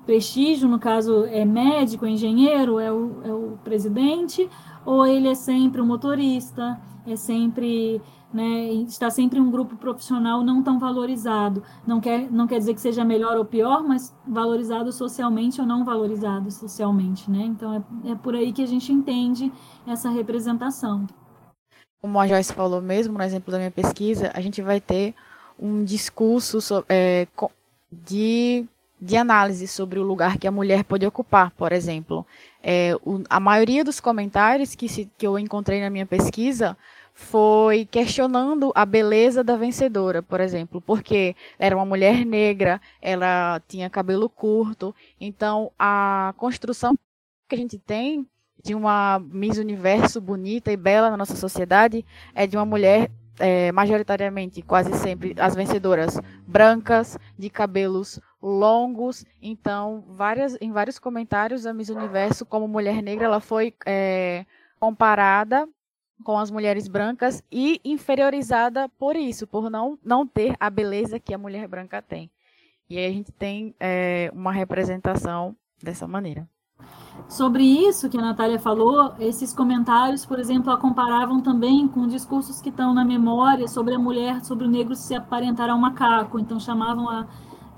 prestígio, 0.05 0.67
no 0.67 0.79
caso 0.79 1.25
é 1.25 1.45
médico, 1.45 2.05
engenheiro, 2.05 2.77
é 2.79 2.91
o, 2.91 3.21
é 3.23 3.33
o 3.33 3.57
presidente, 3.63 4.49
ou 4.85 5.05
ele 5.05 5.27
é 5.27 5.35
sempre 5.35 5.81
um 5.81 5.85
motorista, 5.85 6.79
é 7.05 7.15
sempre 7.15 8.01
né, 8.33 8.65
está 8.87 9.11
sempre 9.11 9.39
um 9.39 9.51
grupo 9.51 9.75
profissional 9.75 10.43
não 10.43 10.63
tão 10.63 10.79
valorizado. 10.79 11.63
Não 11.85 12.01
quer, 12.01 12.31
não 12.31 12.47
quer 12.47 12.57
dizer 12.57 12.73
que 12.73 12.81
seja 12.81 13.05
melhor 13.05 13.37
ou 13.37 13.45
pior, 13.45 13.83
mas 13.83 14.13
valorizado 14.27 14.91
socialmente 14.91 15.61
ou 15.61 15.67
não 15.67 15.85
valorizado 15.85 16.49
socialmente. 16.49 17.29
Né? 17.29 17.43
Então, 17.43 17.73
é, 17.75 18.11
é 18.11 18.15
por 18.15 18.35
aí 18.35 18.51
que 18.51 18.63
a 18.63 18.65
gente 18.65 18.91
entende 18.91 19.51
essa 19.85 20.09
representação. 20.09 21.05
Como 22.01 22.19
a 22.19 22.27
Joyce 22.27 22.53
falou 22.53 22.81
mesmo, 22.81 23.17
no 23.17 23.23
exemplo 23.23 23.51
da 23.51 23.57
minha 23.57 23.71
pesquisa, 23.71 24.31
a 24.33 24.41
gente 24.41 24.61
vai 24.61 24.81
ter 24.81 25.13
um 25.57 25.83
discurso 25.83 26.83
é, 26.89 27.27
de, 27.91 28.67
de 29.03 29.17
análise 29.17 29.67
sobre 29.67 29.99
o 29.99 30.03
lugar 30.03 30.37
que 30.37 30.47
a 30.47 30.51
mulher 30.51 30.85
pode 30.85 31.05
ocupar, 31.05 31.51
por 31.51 31.73
exemplo. 31.73 32.25
É, 32.63 32.95
o, 33.03 33.21
a 33.29 33.37
maioria 33.37 33.83
dos 33.83 33.99
comentários 33.99 34.75
que, 34.75 34.87
se, 34.87 35.11
que 35.17 35.27
eu 35.27 35.37
encontrei 35.37 35.81
na 35.81 35.89
minha 35.89 36.05
pesquisa 36.05 36.77
foi 37.13 37.85
questionando 37.85 38.71
a 38.73 38.85
beleza 38.85 39.43
da 39.43 39.57
vencedora, 39.57 40.23
por 40.23 40.39
exemplo, 40.39 40.79
porque 40.81 41.35
era 41.59 41.75
uma 41.75 41.85
mulher 41.85 42.25
negra, 42.25 42.81
ela 43.01 43.61
tinha 43.67 43.89
cabelo 43.89 44.29
curto, 44.29 44.95
então 45.19 45.69
a 45.77 46.33
construção 46.37 46.95
que 47.49 47.55
a 47.55 47.57
gente 47.57 47.77
tem 47.77 48.25
de 48.63 48.73
uma 48.73 49.19
Miss 49.19 49.57
Universo 49.57 50.21
bonita 50.21 50.71
e 50.71 50.77
bela 50.77 51.11
na 51.11 51.17
nossa 51.17 51.35
sociedade 51.35 52.05
é 52.33 52.47
de 52.47 52.55
uma 52.55 52.65
mulher 52.65 53.11
é, 53.37 53.71
majoritariamente, 53.71 54.61
quase 54.61 54.93
sempre, 54.97 55.35
as 55.37 55.55
vencedoras 55.55 56.19
brancas, 56.47 57.17
de 57.37 57.49
cabelos 57.49 58.19
longos. 58.43 59.25
Então, 59.41 60.03
várias, 60.09 60.57
em 60.59 60.71
vários 60.71 60.99
comentários, 60.99 61.65
a 61.65 61.73
Miss 61.73 61.87
Universo, 61.87 62.45
como 62.45 62.67
mulher 62.67 63.01
negra, 63.01 63.25
ela 63.25 63.39
foi 63.39 63.73
é, 63.85 64.45
comparada 64.79 65.67
com 66.23 66.37
as 66.37 66.51
mulheres 66.51 66.87
brancas 66.87 67.41
e 67.51 67.79
inferiorizada 67.83 68.89
por 68.89 69.15
isso, 69.15 69.47
por 69.47 69.69
não, 69.69 69.97
não 70.03 70.27
ter 70.27 70.55
a 70.59 70.69
beleza 70.69 71.19
que 71.19 71.33
a 71.33 71.37
mulher 71.37 71.67
branca 71.67 72.01
tem. 72.01 72.29
E 72.89 72.97
aí 72.97 73.05
a 73.05 73.11
gente 73.11 73.31
tem 73.31 73.73
é, 73.79 74.29
uma 74.33 74.51
representação 74.51 75.55
dessa 75.81 76.05
maneira. 76.05 76.47
Sobre 77.29 77.63
isso 77.63 78.09
que 78.09 78.17
a 78.17 78.21
Natália 78.21 78.59
falou, 78.59 79.13
esses 79.19 79.53
comentários, 79.53 80.25
por 80.25 80.37
exemplo, 80.37 80.71
a 80.71 80.77
comparavam 80.77 81.41
também 81.41 81.87
com 81.87 82.07
discursos 82.07 82.59
que 82.59 82.69
estão 82.69 82.93
na 82.93 83.05
memória 83.05 83.67
sobre 83.67 83.95
a 83.95 83.99
mulher, 83.99 84.43
sobre 84.43 84.65
o 84.65 84.69
negro 84.69 84.95
se 84.95 85.15
aparentar 85.15 85.69
a 85.69 85.75
um 85.75 85.79
macaco. 85.79 86.37
Então 86.37 86.59
chamavam 86.59 87.09
a, 87.09 87.25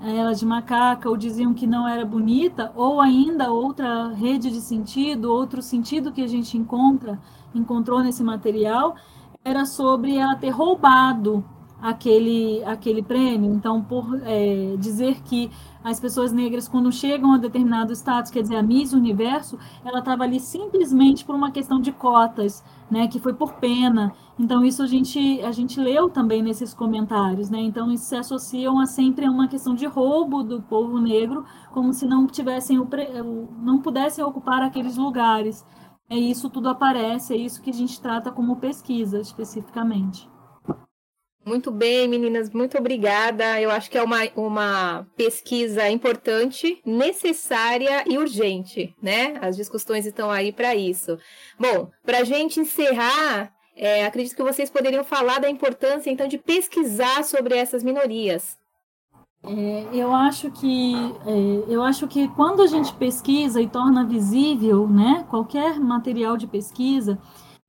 ela 0.00 0.34
de 0.34 0.44
macaca, 0.44 1.08
ou 1.08 1.16
diziam 1.16 1.54
que 1.54 1.66
não 1.66 1.88
era 1.88 2.04
bonita, 2.04 2.72
ou 2.74 3.00
ainda 3.00 3.50
outra 3.50 4.08
rede 4.08 4.50
de 4.50 4.60
sentido, 4.60 5.32
outro 5.32 5.62
sentido 5.62 6.12
que 6.12 6.22
a 6.22 6.26
gente 6.26 6.56
encontra 6.56 7.18
encontrou 7.54 8.02
nesse 8.02 8.22
material 8.22 8.96
era 9.42 9.64
sobre 9.64 10.16
ela 10.16 10.36
ter 10.36 10.50
roubado 10.50 11.44
aquele, 11.80 12.64
aquele 12.64 13.02
prêmio. 13.02 13.52
Então, 13.52 13.82
por 13.82 14.20
é, 14.22 14.76
dizer 14.78 15.22
que 15.22 15.50
as 15.84 16.00
pessoas 16.00 16.32
negras, 16.32 16.66
quando 16.66 16.90
chegam 16.90 17.32
a 17.32 17.38
determinado 17.38 17.92
status, 17.92 18.30
quer 18.30 18.42
dizer, 18.42 18.56
a 18.56 18.62
Miss 18.62 18.92
Universo, 18.92 19.58
ela 19.84 20.00
estava 20.00 20.24
ali 20.24 20.40
simplesmente 20.40 21.24
por 21.24 21.34
uma 21.34 21.50
questão 21.50 21.80
de 21.80 21.92
cotas, 21.92 22.64
né, 22.90 23.06
que 23.06 23.20
foi 23.20 23.34
por 23.34 23.54
pena. 23.54 24.12
Então, 24.38 24.64
isso 24.64 24.82
a 24.82 24.86
gente, 24.86 25.40
a 25.42 25.52
gente 25.52 25.80
leu 25.80 26.10
também 26.10 26.42
nesses 26.42 26.74
comentários. 26.74 27.50
Né? 27.50 27.60
Então, 27.60 27.92
isso 27.92 28.06
se 28.06 28.16
associam 28.16 28.80
a 28.80 28.86
sempre 28.86 29.26
a 29.26 29.30
uma 29.30 29.48
questão 29.48 29.74
de 29.74 29.86
roubo 29.86 30.42
do 30.42 30.60
povo 30.62 30.98
negro, 30.98 31.44
como 31.72 31.92
se 31.92 32.06
não 32.06 32.26
tivessem 32.26 32.78
o, 32.78 32.88
não 33.62 33.78
pudessem 33.80 34.24
ocupar 34.24 34.62
aqueles 34.62 34.96
lugares. 34.96 35.64
É 36.08 36.16
isso 36.16 36.48
tudo 36.48 36.68
aparece, 36.68 37.34
é 37.34 37.36
isso 37.36 37.60
que 37.60 37.70
a 37.70 37.72
gente 37.72 38.00
trata 38.00 38.30
como 38.30 38.56
pesquisa 38.56 39.20
especificamente. 39.20 40.28
Muito 41.46 41.70
bem, 41.70 42.08
meninas, 42.08 42.50
muito 42.50 42.76
obrigada. 42.76 43.60
Eu 43.60 43.70
acho 43.70 43.88
que 43.88 43.96
é 43.96 44.02
uma, 44.02 44.18
uma 44.34 45.06
pesquisa 45.16 45.88
importante, 45.88 46.82
necessária 46.84 48.02
e 48.04 48.18
urgente, 48.18 48.92
né? 49.00 49.38
As 49.40 49.54
discussões 49.54 50.04
estão 50.06 50.28
aí 50.28 50.50
para 50.50 50.74
isso. 50.74 51.16
Bom, 51.56 51.88
para 52.04 52.18
a 52.18 52.24
gente 52.24 52.58
encerrar, 52.58 53.52
é, 53.76 54.04
acredito 54.04 54.34
que 54.34 54.42
vocês 54.42 54.68
poderiam 54.68 55.04
falar 55.04 55.38
da 55.38 55.48
importância, 55.48 56.10
então, 56.10 56.26
de 56.26 56.36
pesquisar 56.36 57.22
sobre 57.22 57.56
essas 57.56 57.84
minorias. 57.84 58.58
É, 59.44 59.86
eu 59.92 60.12
acho 60.12 60.50
que 60.50 60.94
é, 61.26 61.72
eu 61.72 61.80
acho 61.80 62.08
que 62.08 62.26
quando 62.30 62.60
a 62.60 62.66
gente 62.66 62.92
pesquisa 62.94 63.60
e 63.60 63.68
torna 63.68 64.04
visível, 64.04 64.88
né, 64.88 65.24
qualquer 65.30 65.78
material 65.78 66.36
de 66.36 66.48
pesquisa, 66.48 67.16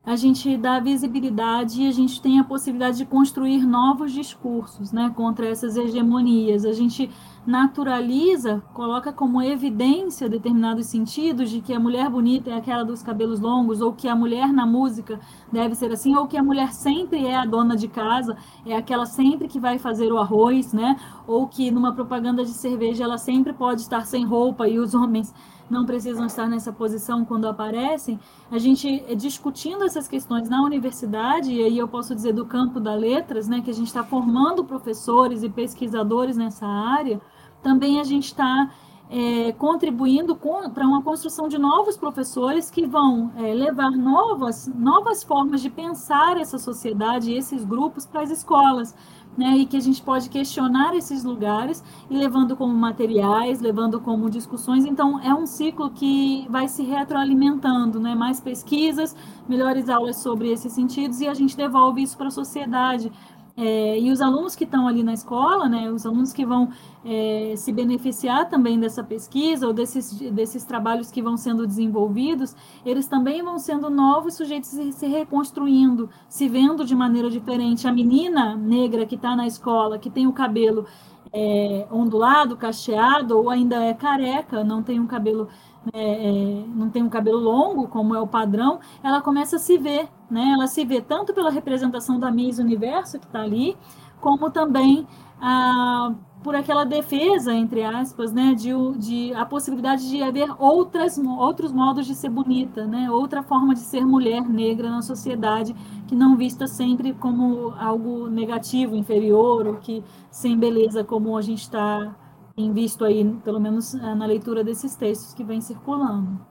a 0.07 0.15
gente 0.15 0.55
dá 0.55 0.79
visibilidade 0.79 1.81
e 1.81 1.87
a 1.89 1.91
gente 1.91 2.21
tem 2.21 2.39
a 2.39 2.43
possibilidade 2.45 2.99
de 2.99 3.05
construir 3.05 3.65
novos 3.65 4.13
discursos 4.13 4.93
né, 4.93 5.11
contra 5.13 5.45
essas 5.45 5.75
hegemonias. 5.75 6.63
A 6.63 6.71
gente 6.71 7.11
naturaliza, 7.45 8.63
coloca 8.73 9.11
como 9.11 9.41
evidência 9.41 10.29
determinados 10.29 10.85
sentidos 10.85 11.49
de 11.49 11.59
que 11.59 11.73
a 11.73 11.79
mulher 11.79 12.09
bonita 12.09 12.49
é 12.49 12.53
aquela 12.53 12.85
dos 12.85 13.03
cabelos 13.03 13.41
longos, 13.41 13.81
ou 13.81 13.91
que 13.91 14.07
a 14.07 14.15
mulher 14.15 14.53
na 14.53 14.65
música 14.65 15.19
deve 15.51 15.75
ser 15.75 15.91
assim, 15.91 16.15
ou 16.15 16.25
que 16.25 16.37
a 16.37 16.43
mulher 16.43 16.71
sempre 16.71 17.25
é 17.25 17.35
a 17.35 17.45
dona 17.45 17.75
de 17.75 17.89
casa, 17.89 18.37
é 18.65 18.77
aquela 18.77 19.05
sempre 19.05 19.49
que 19.49 19.59
vai 19.59 19.77
fazer 19.77 20.09
o 20.13 20.17
arroz, 20.17 20.71
né? 20.71 20.95
Ou 21.27 21.47
que 21.47 21.69
numa 21.69 21.91
propaganda 21.91 22.45
de 22.45 22.51
cerveja 22.51 23.03
ela 23.03 23.17
sempre 23.17 23.51
pode 23.51 23.81
estar 23.81 24.05
sem 24.05 24.23
roupa 24.25 24.69
e 24.69 24.79
os 24.79 24.93
homens 24.93 25.33
não 25.69 25.85
precisam 25.85 26.25
estar 26.25 26.47
nessa 26.47 26.71
posição 26.71 27.25
quando 27.25 27.47
aparecem, 27.47 28.19
a 28.51 28.57
gente 28.57 29.03
eh, 29.07 29.15
discutindo 29.15 29.83
essas 29.83 30.07
questões 30.07 30.49
na 30.49 30.61
universidade, 30.63 31.51
e 31.51 31.63
aí 31.63 31.77
eu 31.77 31.87
posso 31.87 32.15
dizer 32.15 32.33
do 32.33 32.45
campo 32.45 32.79
da 32.79 32.95
letras, 32.95 33.47
né, 33.47 33.61
que 33.61 33.69
a 33.69 33.73
gente 33.73 33.87
está 33.87 34.03
formando 34.03 34.63
professores 34.63 35.43
e 35.43 35.49
pesquisadores 35.49 36.37
nessa 36.37 36.65
área, 36.65 37.19
também 37.61 37.99
a 37.99 38.03
gente 38.03 38.25
está 38.25 38.71
é, 39.09 39.51
contribuindo 39.53 40.35
para 40.35 40.85
uma 40.85 41.01
construção 41.01 41.47
de 41.47 41.57
novos 41.57 41.95
professores 41.95 42.69
que 42.69 42.85
vão 42.85 43.31
é, 43.37 43.53
levar 43.53 43.91
novas, 43.91 44.67
novas 44.67 45.23
formas 45.23 45.61
de 45.61 45.69
pensar 45.69 46.37
essa 46.37 46.57
sociedade 46.57 47.31
e 47.31 47.37
esses 47.37 47.63
grupos 47.63 48.05
para 48.05 48.21
as 48.21 48.31
escolas 48.31 48.93
né, 49.37 49.55
e 49.55 49.65
que 49.67 49.77
a 49.77 49.79
gente 49.79 50.01
pode 50.01 50.29
questionar 50.29 50.95
esses 50.95 51.23
lugares 51.23 51.83
e 52.09 52.17
levando 52.17 52.57
como 52.57 52.73
materiais, 52.73 53.61
levando 53.61 54.01
como 54.01 54.29
discussões. 54.29 54.83
Então, 54.83 55.19
é 55.21 55.33
um 55.33 55.45
ciclo 55.45 55.91
que 55.91 56.47
vai 56.49 56.67
se 56.67 56.83
retroalimentando, 56.83 57.99
né, 57.99 58.15
mais 58.15 58.39
pesquisas, 58.39 59.15
melhores 59.47 59.87
aulas 59.89 60.17
sobre 60.17 60.51
esses 60.51 60.73
sentidos 60.73 61.21
e 61.21 61.27
a 61.27 61.35
gente 61.35 61.55
devolve 61.55 62.01
isso 62.01 62.17
para 62.17 62.27
a 62.27 62.31
sociedade. 62.31 63.11
É, 63.59 63.99
e 63.99 64.11
os 64.11 64.21
alunos 64.21 64.55
que 64.55 64.65
estão 64.65 64.87
ali 64.87 65.01
na 65.01 65.13
escola, 65.13 65.67
né, 65.67 65.89
os 65.91 66.05
alunos 66.05 66.31
que 66.31 66.45
vão 66.45 66.69
é, 67.03 67.55
se 67.57 67.71
beneficiar 67.71 68.47
também 68.47 68.79
dessa 68.79 69.03
pesquisa 69.03 69.65
ou 69.65 69.73
desses, 69.73 70.13
desses 70.31 70.63
trabalhos 70.63 71.09
que 71.09 71.23
vão 71.23 71.35
sendo 71.35 71.65
desenvolvidos, 71.65 72.55
eles 72.85 73.07
também 73.07 73.41
vão 73.41 73.57
sendo 73.57 73.89
novos 73.89 74.35
sujeitos 74.35 74.69
se 74.69 75.07
reconstruindo, 75.07 76.07
se 76.29 76.47
vendo 76.47 76.85
de 76.85 76.93
maneira 76.93 77.31
diferente. 77.31 77.87
A 77.87 77.91
menina 77.91 78.55
negra 78.55 79.07
que 79.07 79.15
está 79.15 79.35
na 79.35 79.47
escola, 79.47 79.97
que 79.97 80.11
tem 80.11 80.27
o 80.27 80.33
cabelo 80.33 80.85
é, 81.33 81.87
ondulado, 81.91 82.55
cacheado, 82.55 83.39
ou 83.39 83.49
ainda 83.49 83.83
é 83.83 83.93
careca, 83.93 84.63
não 84.63 84.83
tem 84.83 84.99
um 84.99 85.07
cabelo 85.07 85.47
é, 85.93 86.29
é, 86.29 86.65
não 86.67 86.89
tem 86.89 87.03
um 87.03 87.09
cabelo 87.09 87.39
longo, 87.39 87.87
como 87.87 88.15
é 88.15 88.19
o 88.19 88.27
padrão, 88.27 88.79
ela 89.03 89.21
começa 89.21 89.57
a 89.57 89.59
se 89.59 89.77
ver, 89.77 90.07
né? 90.29 90.51
Ela 90.53 90.67
se 90.67 90.83
vê 90.85 91.01
tanto 91.01 91.33
pela 91.33 91.49
representação 91.49 92.19
da 92.19 92.31
Miss 92.31 92.59
Universo 92.59 93.19
que 93.19 93.25
está 93.25 93.41
ali, 93.41 93.77
como 94.19 94.49
também 94.49 95.07
ah, 95.39 96.13
por 96.43 96.55
aquela 96.55 96.85
defesa, 96.85 97.53
entre 97.53 97.83
aspas, 97.83 98.31
né, 98.31 98.53
de, 98.53 98.69
de 98.97 99.33
a 99.33 99.45
possibilidade 99.45 100.09
de 100.09 100.21
haver 100.23 100.49
outras, 100.57 101.17
outros 101.17 101.71
modos 101.71 102.05
de 102.05 102.15
ser 102.15 102.29
bonita, 102.29 102.85
né, 102.85 103.09
outra 103.11 103.43
forma 103.43 103.73
de 103.73 103.81
ser 103.81 104.05
mulher 104.05 104.47
negra 104.47 104.89
na 104.89 105.01
sociedade, 105.01 105.75
que 106.07 106.15
não 106.15 106.37
vista 106.37 106.67
sempre 106.67 107.13
como 107.13 107.73
algo 107.77 108.29
negativo, 108.29 108.95
inferior, 108.95 109.67
ou 109.67 109.75
que 109.75 110.03
sem 110.31 110.57
beleza, 110.57 111.03
como 111.03 111.35
a 111.37 111.41
gente 111.41 111.61
está 111.61 112.15
tem 112.57 112.73
visto 112.73 113.05
aí, 113.05 113.23
pelo 113.43 113.59
menos 113.59 113.93
eh, 113.93 114.15
na 114.15 114.25
leitura 114.25 114.63
desses 114.63 114.95
textos 114.95 115.31
que 115.35 115.43
vem 115.43 115.61
circulando. 115.61 116.43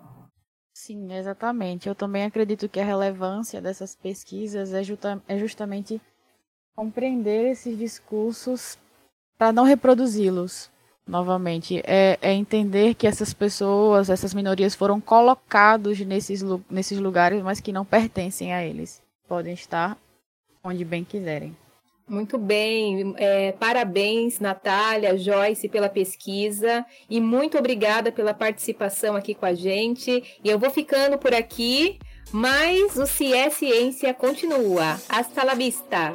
Sim, 0.72 1.12
exatamente. 1.12 1.88
Eu 1.88 1.96
também 1.96 2.24
acredito 2.24 2.68
que 2.68 2.78
a 2.78 2.84
relevância 2.84 3.60
dessas 3.60 3.96
pesquisas 3.96 4.72
é, 4.72 4.84
justa 4.84 5.20
é 5.26 5.36
justamente 5.36 6.00
compreender 6.76 7.50
esses 7.50 7.76
discursos 7.76 8.78
para 9.36 9.52
não 9.52 9.64
reproduzi-los 9.64 10.70
novamente. 11.04 11.82
É, 11.84 12.18
é, 12.22 12.32
entender 12.32 12.94
que 12.94 13.08
essas 13.08 13.34
pessoas, 13.34 14.08
essas 14.08 14.32
minorias 14.32 14.76
foram 14.76 15.00
colocados 15.00 15.98
nesses, 16.00 16.40
nesses 16.70 17.00
lugares, 17.00 17.42
mas 17.42 17.58
que 17.58 17.72
não 17.72 17.84
pertencem 17.84 18.52
a 18.54 18.64
eles. 18.64 19.02
Podem 19.26 19.54
estar 19.54 19.98
onde 20.62 20.84
bem 20.84 21.02
quiserem. 21.02 21.56
Muito 22.08 22.38
bem, 22.38 23.14
é, 23.16 23.50
parabéns 23.52 24.38
Natália, 24.38 25.18
Joyce 25.18 25.68
pela 25.68 25.88
pesquisa 25.88 26.86
e 27.10 27.20
muito 27.20 27.58
obrigada 27.58 28.12
pela 28.12 28.32
participação 28.32 29.16
aqui 29.16 29.34
com 29.34 29.44
a 29.44 29.54
gente. 29.54 30.22
E 30.42 30.48
eu 30.48 30.56
vou 30.56 30.70
ficando 30.70 31.18
por 31.18 31.34
aqui, 31.34 31.98
mas 32.30 32.96
o 32.96 33.06
CIE 33.06 33.50
Ciência 33.50 34.14
continua. 34.14 35.00
Hasta 35.08 35.42
la 35.42 35.54
vista! 35.54 36.12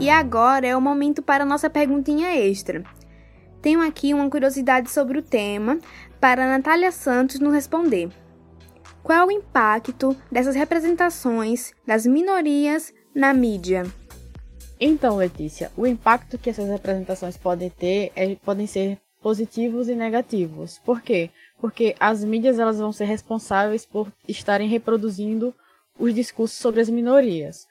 E 0.00 0.08
agora 0.08 0.66
é 0.66 0.74
o 0.74 0.80
momento 0.80 1.20
para 1.20 1.44
nossa 1.44 1.68
perguntinha 1.68 2.34
extra. 2.34 2.82
Tenho 3.60 3.82
aqui 3.82 4.14
uma 4.14 4.30
curiosidade 4.30 4.90
sobre 4.90 5.18
o 5.18 5.22
tema 5.22 5.78
para 6.18 6.42
a 6.42 6.48
Natália 6.48 6.90
Santos 6.90 7.38
nos 7.38 7.52
responder. 7.52 8.08
Qual 9.02 9.18
é 9.18 9.26
o 9.26 9.30
impacto 9.30 10.16
dessas 10.32 10.54
representações 10.54 11.72
das 11.86 12.06
minorias 12.06 12.94
na 13.14 13.34
mídia? 13.34 13.82
Então, 14.80 15.18
Letícia, 15.18 15.70
o 15.76 15.86
impacto 15.86 16.38
que 16.38 16.48
essas 16.48 16.70
representações 16.70 17.36
podem 17.36 17.68
ter 17.68 18.10
é, 18.16 18.34
podem 18.36 18.66
ser 18.66 18.98
positivos 19.20 19.90
e 19.90 19.94
negativos. 19.94 20.80
Por 20.82 21.02
quê? 21.02 21.28
Porque 21.60 21.94
as 22.00 22.24
mídias 22.24 22.58
elas 22.58 22.78
vão 22.78 22.90
ser 22.90 23.04
responsáveis 23.04 23.84
por 23.84 24.10
estarem 24.26 24.66
reproduzindo 24.66 25.54
os 25.98 26.14
discursos 26.14 26.56
sobre 26.56 26.80
as 26.80 26.88
minorias. 26.88 27.68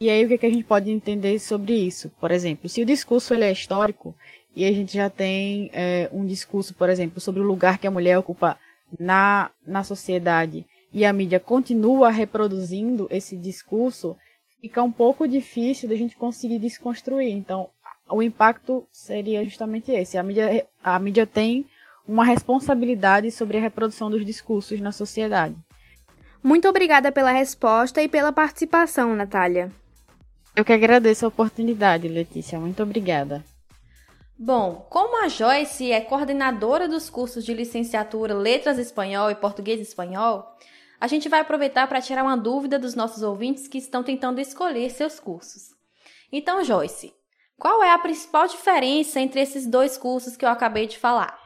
E 0.00 0.08
aí 0.08 0.24
o 0.24 0.28
que, 0.28 0.38
que 0.38 0.46
a 0.46 0.50
gente 0.50 0.64
pode 0.64 0.90
entender 0.90 1.38
sobre 1.38 1.74
isso? 1.74 2.10
Por 2.18 2.30
exemplo, 2.30 2.70
se 2.70 2.80
o 2.80 2.86
discurso 2.86 3.34
ele 3.34 3.44
é 3.44 3.52
histórico 3.52 4.14
e 4.56 4.64
a 4.64 4.72
gente 4.72 4.94
já 4.94 5.10
tem 5.10 5.70
é, 5.74 6.08
um 6.10 6.24
discurso, 6.24 6.72
por 6.72 6.88
exemplo, 6.88 7.20
sobre 7.20 7.42
o 7.42 7.44
lugar 7.44 7.76
que 7.76 7.86
a 7.86 7.90
mulher 7.90 8.16
ocupa 8.16 8.58
na, 8.98 9.50
na 9.66 9.84
sociedade 9.84 10.64
e 10.90 11.04
a 11.04 11.12
mídia 11.12 11.38
continua 11.38 12.08
reproduzindo 12.08 13.06
esse 13.10 13.36
discurso, 13.36 14.16
fica 14.62 14.82
um 14.82 14.90
pouco 14.90 15.28
difícil 15.28 15.86
da 15.86 15.94
gente 15.94 16.16
conseguir 16.16 16.58
desconstruir. 16.58 17.32
Então, 17.32 17.68
o 18.08 18.22
impacto 18.22 18.88
seria 18.90 19.44
justamente 19.44 19.92
esse. 19.92 20.16
A 20.16 20.22
mídia, 20.22 20.66
a 20.82 20.98
mídia 20.98 21.26
tem 21.26 21.66
uma 22.08 22.24
responsabilidade 22.24 23.30
sobre 23.30 23.58
a 23.58 23.60
reprodução 23.60 24.10
dos 24.10 24.24
discursos 24.24 24.80
na 24.80 24.92
sociedade. 24.92 25.54
Muito 26.42 26.66
obrigada 26.66 27.12
pela 27.12 27.32
resposta 27.32 28.02
e 28.02 28.08
pela 28.08 28.32
participação, 28.32 29.14
Natália. 29.14 29.70
Eu 30.54 30.64
que 30.64 30.72
agradeço 30.72 31.24
a 31.24 31.28
oportunidade, 31.28 32.08
Letícia. 32.08 32.58
Muito 32.58 32.82
obrigada. 32.82 33.44
Bom, 34.38 34.86
como 34.88 35.22
a 35.22 35.28
Joyce 35.28 35.92
é 35.92 36.00
coordenadora 36.00 36.88
dos 36.88 37.10
cursos 37.10 37.44
de 37.44 37.54
licenciatura 37.54 38.34
Letras 38.34 38.78
Espanhol 38.78 39.30
e 39.30 39.34
Português 39.34 39.80
Espanhol, 39.80 40.46
a 41.00 41.06
gente 41.06 41.28
vai 41.28 41.40
aproveitar 41.40 41.86
para 41.86 42.00
tirar 42.00 42.22
uma 42.22 42.36
dúvida 42.36 42.78
dos 42.78 42.94
nossos 42.94 43.22
ouvintes 43.22 43.66
que 43.66 43.78
estão 43.78 44.02
tentando 44.02 44.40
escolher 44.40 44.90
seus 44.90 45.18
cursos. 45.18 45.70
Então, 46.30 46.62
Joyce, 46.62 47.12
qual 47.58 47.82
é 47.82 47.90
a 47.90 47.98
principal 47.98 48.46
diferença 48.46 49.20
entre 49.20 49.40
esses 49.40 49.66
dois 49.66 49.96
cursos 49.96 50.36
que 50.36 50.44
eu 50.44 50.48
acabei 50.50 50.86
de 50.86 50.98
falar? 50.98 51.39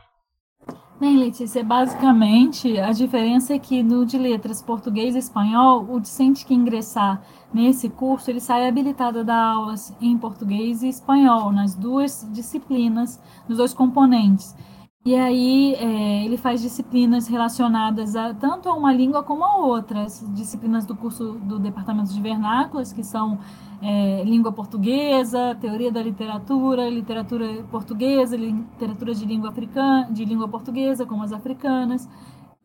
Bem, 1.05 1.19
Letícia, 1.19 1.63
basicamente 1.63 2.81
a 2.81 2.91
diferença 2.91 3.53
é 3.53 3.59
que 3.59 3.83
no 3.83 4.07
de 4.07 4.17
letras 4.17 4.63
português 4.63 5.15
e 5.15 5.19
espanhol, 5.19 5.87
o 5.91 6.01
discente 6.01 6.47
que 6.47 6.55
ingressar 6.55 7.21
nesse 7.53 7.91
curso, 7.91 8.31
ele 8.31 8.41
sai 8.41 8.67
habilitado 8.67 9.19
a 9.19 9.23
dar 9.23 9.53
aulas 9.53 9.95
em 10.01 10.17
português 10.17 10.83
e 10.83 10.89
espanhol, 10.89 11.53
nas 11.53 11.75
duas 11.75 12.27
disciplinas, 12.33 13.21
nos 13.47 13.59
dois 13.59 13.75
componentes. 13.75 14.57
E 15.07 15.15
aí 15.17 15.75
é, 15.75 16.25
ele 16.25 16.39
faz 16.39 16.63
disciplinas 16.63 17.29
relacionadas 17.29 18.17
a, 18.17 18.33
tanto 18.33 18.71
a 18.71 18.73
uma 18.73 18.91
língua 18.91 19.23
como 19.23 19.45
a 19.45 19.57
outras, 19.57 20.25
disciplinas 20.31 20.87
do 20.87 20.97
curso 20.97 21.33
do 21.43 21.59
Departamento 21.59 22.11
de 22.11 22.21
Vernáculas, 22.23 22.91
que 22.91 23.05
são 23.05 23.39
é, 23.83 24.25
língua 24.25 24.51
portuguesa, 24.51 25.55
teoria 25.61 25.93
da 25.93 26.03
literatura, 26.03 26.89
literatura 26.89 27.63
portuguesa, 27.71 28.35
literatura 28.35 29.15
de 29.15 29.27
língua 29.27 29.51
africana, 29.51 30.09
de 30.11 30.25
língua 30.25 30.49
portuguesa, 30.49 31.05
como 31.05 31.23
as 31.23 31.35
africanas. 31.35 32.09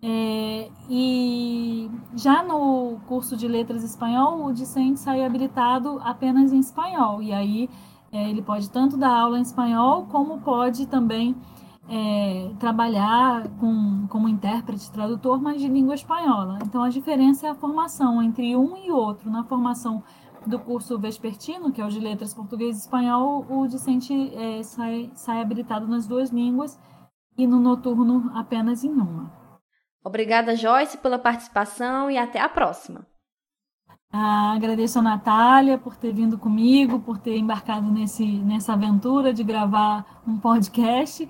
É, 0.02 0.70
e 0.90 1.92
já 2.16 2.42
no 2.42 3.00
curso 3.06 3.36
de 3.36 3.50
letras 3.50 3.84
espanhol, 3.84 4.46
o 4.46 4.54
discente 4.54 5.02
sai 5.02 5.26
habilitado 5.26 6.00
apenas 6.06 6.54
em 6.54 6.60
espanhol. 6.60 7.22
E 7.22 7.34
aí 7.34 7.70
é, 8.14 8.30
ele 8.30 8.42
pode 8.42 8.70
tanto 8.70 8.96
dar 8.96 9.12
aula 9.12 9.38
em 9.38 9.42
espanhol, 9.42 10.06
como 10.06 10.40
pode 10.40 10.88
também 10.88 11.36
é, 11.90 12.52
trabalhar 12.60 13.48
com, 13.60 14.06
como 14.08 14.30
intérprete, 14.30 14.92
tradutor, 14.92 15.42
mas 15.42 15.60
de 15.60 15.68
língua 15.68 15.96
espanhola. 15.96 16.60
Então, 16.64 16.84
a 16.84 16.90
diferença 16.90 17.48
é 17.48 17.50
a 17.50 17.56
formação 17.56 18.22
entre 18.22 18.56
um 18.56 18.78
e 18.78 18.92
outro. 18.92 19.30
Na 19.30 19.44
formação 19.44 20.04
do 20.46 20.60
curso 20.60 20.98
vespertino, 21.00 21.72
que 21.72 21.82
é 21.82 21.86
o 21.86 21.90
de 21.90 22.00
letras 22.00 22.34
português 22.34 22.78
e 22.78 22.82
espanhol, 22.82 23.46
o 23.50 23.68
discente 23.68 24.14
é, 24.36 24.62
sai, 24.62 25.12
sai 25.16 25.42
habilitado 25.42 25.88
nas 25.88 26.08
duas 26.08 26.30
línguas 26.30 26.80
e 27.38 27.48
no 27.48 27.60
noturno 27.60 28.32
apenas 28.36 28.84
em 28.84 28.92
uma. 28.92 29.32
Obrigada, 30.04 30.56
Joyce, 30.56 30.98
pela 30.98 31.20
participação 31.20 32.10
e 32.10 32.18
até 32.18 32.40
a 32.40 32.48
próxima. 32.48 33.06
Ah, 34.12 34.54
agradeço 34.56 34.98
a 34.98 35.04
Natália 35.04 35.78
por 35.78 35.96
ter 35.96 36.12
vindo 36.12 36.38
comigo, 36.38 37.00
por 37.00 37.20
ter 37.20 37.38
embarcado 37.38 37.92
nesse, 37.92 38.26
nessa 38.26 38.74
aventura 38.74 39.32
de 39.32 39.44
gravar 39.44 40.22
um 40.28 40.38
podcast. 40.40 41.30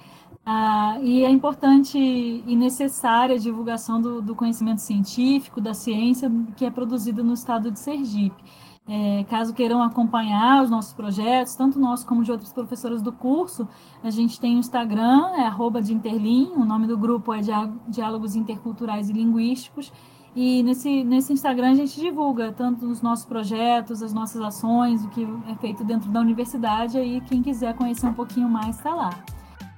Ah, 0.51 0.97
e 1.03 1.23
é 1.23 1.29
importante 1.29 1.95
e 1.99 2.55
necessária 2.55 3.35
a 3.35 3.38
divulgação 3.38 4.01
do, 4.01 4.19
do 4.19 4.33
conhecimento 4.33 4.81
científico, 4.81 5.62
da 5.62 5.75
ciência 5.75 6.27
que 6.57 6.65
é 6.65 6.71
produzida 6.71 7.21
no 7.21 7.35
estado 7.35 7.69
de 7.69 7.77
Sergipe. 7.77 8.43
É, 8.88 9.23
caso 9.25 9.53
queiram 9.53 9.83
acompanhar 9.83 10.63
os 10.63 10.71
nossos 10.71 10.91
projetos, 10.91 11.53
tanto 11.53 11.77
nosso 11.79 12.03
como 12.07 12.23
de 12.23 12.31
outros 12.31 12.51
professores 12.51 13.03
do 13.03 13.12
curso, 13.12 13.67
a 14.03 14.09
gente 14.09 14.39
tem 14.39 14.55
o 14.55 14.57
Instagram, 14.57 15.33
é 15.35 15.45
arroba 15.45 15.83
de 15.83 15.93
Interlim, 15.93 16.51
o 16.55 16.65
nome 16.65 16.88
do 16.88 16.97
grupo 16.97 17.31
é 17.31 17.41
Diálogos 17.88 18.35
Interculturais 18.35 19.07
e 19.07 19.13
Linguísticos, 19.13 19.93
e 20.35 20.63
nesse, 20.63 21.03
nesse 21.03 21.31
Instagram 21.31 21.73
a 21.73 21.75
gente 21.75 21.99
divulga 21.99 22.51
tanto 22.51 22.88
os 22.88 23.03
nossos 23.03 23.25
projetos, 23.25 24.01
as 24.01 24.13
nossas 24.13 24.41
ações, 24.41 25.05
o 25.05 25.09
que 25.09 25.27
é 25.47 25.53
feito 25.57 25.83
dentro 25.83 26.09
da 26.09 26.19
universidade, 26.19 26.97
aí 26.97 27.21
quem 27.21 27.43
quiser 27.43 27.75
conhecer 27.75 28.07
um 28.07 28.15
pouquinho 28.15 28.49
mais 28.49 28.77
está 28.77 28.95
lá. 28.95 29.12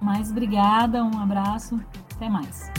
Mais 0.02 0.32
obrigada, 0.32 1.04
um 1.04 1.20
abraço, 1.20 1.80
até 2.16 2.28
mais. 2.28 2.72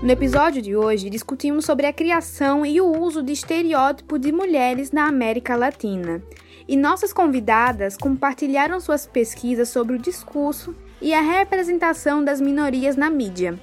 No 0.00 0.10
episódio 0.10 0.60
de 0.60 0.76
hoje, 0.76 1.08
discutimos 1.08 1.64
sobre 1.64 1.86
a 1.86 1.92
criação 1.92 2.64
e 2.64 2.78
o 2.78 2.92
uso 3.00 3.22
de 3.22 3.32
estereótipo 3.32 4.18
de 4.18 4.30
mulheres 4.30 4.92
na 4.92 5.08
América 5.08 5.56
Latina. 5.56 6.22
E 6.66 6.76
nossas 6.76 7.12
convidadas 7.12 7.96
compartilharam 7.96 8.80
suas 8.80 9.06
pesquisas 9.06 9.68
sobre 9.68 9.96
o 9.96 9.98
discurso 9.98 10.74
e 11.00 11.12
a 11.12 11.20
representação 11.20 12.24
das 12.24 12.40
minorias 12.40 12.96
na 12.96 13.10
mídia. 13.10 13.58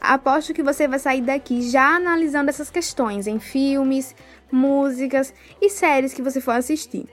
Aposto 0.00 0.52
que 0.52 0.62
você 0.62 0.86
vai 0.86 0.98
sair 0.98 1.22
daqui 1.22 1.62
já 1.62 1.96
analisando 1.96 2.50
essas 2.50 2.68
questões 2.68 3.26
em 3.26 3.38
filmes, 3.38 4.14
músicas 4.50 5.32
e 5.60 5.70
séries 5.70 6.12
que 6.12 6.20
você 6.20 6.40
for 6.40 6.52
assistir. 6.52 7.06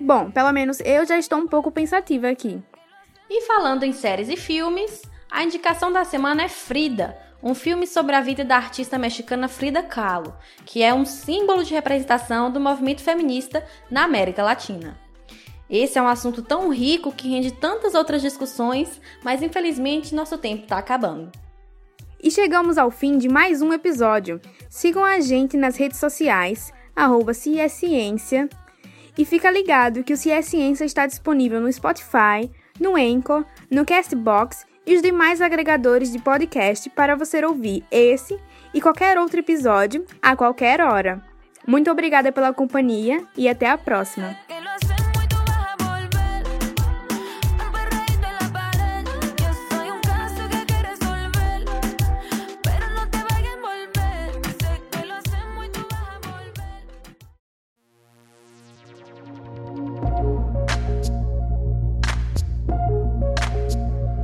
Bom, 0.00 0.30
pelo 0.30 0.50
menos 0.52 0.80
eu 0.80 1.06
já 1.06 1.16
estou 1.18 1.38
um 1.38 1.46
pouco 1.46 1.70
pensativa 1.70 2.28
aqui. 2.28 2.60
E 3.30 3.42
falando 3.42 3.84
em 3.84 3.92
séries 3.92 4.28
e 4.28 4.36
filmes, 4.36 5.02
a 5.30 5.44
indicação 5.44 5.92
da 5.92 6.04
semana 6.04 6.42
é 6.42 6.48
Frida, 6.48 7.16
um 7.42 7.54
filme 7.54 7.86
sobre 7.86 8.14
a 8.14 8.20
vida 8.20 8.44
da 8.44 8.56
artista 8.56 8.96
mexicana 8.96 9.48
Frida 9.48 9.82
Kahlo, 9.82 10.34
que 10.64 10.82
é 10.82 10.94
um 10.94 11.04
símbolo 11.04 11.64
de 11.64 11.74
representação 11.74 12.50
do 12.50 12.60
movimento 12.60 13.02
feminista 13.02 13.66
na 13.90 14.04
América 14.04 14.42
Latina. 14.42 14.98
Esse 15.68 15.98
é 15.98 16.02
um 16.02 16.06
assunto 16.06 16.42
tão 16.42 16.68
rico 16.68 17.10
que 17.12 17.28
rende 17.28 17.50
tantas 17.50 17.94
outras 17.94 18.22
discussões, 18.22 19.00
mas 19.24 19.42
infelizmente 19.42 20.14
nosso 20.14 20.38
tempo 20.38 20.64
está 20.64 20.78
acabando. 20.78 21.32
E 22.22 22.30
chegamos 22.30 22.78
ao 22.78 22.90
fim 22.90 23.18
de 23.18 23.28
mais 23.28 23.60
um 23.60 23.72
episódio. 23.72 24.40
Sigam 24.70 25.04
a 25.04 25.18
gente 25.18 25.56
nas 25.56 25.76
redes 25.76 25.98
sociais, 25.98 26.72
arroba 26.94 27.34
Ciência, 27.34 28.48
e 29.18 29.24
fica 29.24 29.50
ligado 29.50 30.04
que 30.04 30.12
o 30.12 30.16
Ciência 30.16 30.84
está 30.84 31.06
disponível 31.06 31.60
no 31.60 31.72
Spotify, 31.72 32.50
no 32.78 32.94
Anchor, 32.94 33.44
no 33.70 33.84
Castbox 33.84 34.64
e 34.86 34.94
os 34.94 35.02
demais 35.02 35.40
agregadores 35.40 36.10
de 36.12 36.18
podcast 36.18 36.88
para 36.90 37.14
você 37.14 37.44
ouvir 37.44 37.84
esse 37.90 38.38
e 38.74 38.80
qualquer 38.80 39.18
outro 39.18 39.40
episódio 39.40 40.04
a 40.20 40.34
qualquer 40.36 40.80
hora. 40.80 41.22
Muito 41.66 41.90
obrigada 41.90 42.32
pela 42.32 42.52
companhia 42.52 43.24
e 43.36 43.48
até 43.48 43.68
a 43.68 43.78
próxima. 43.78 44.36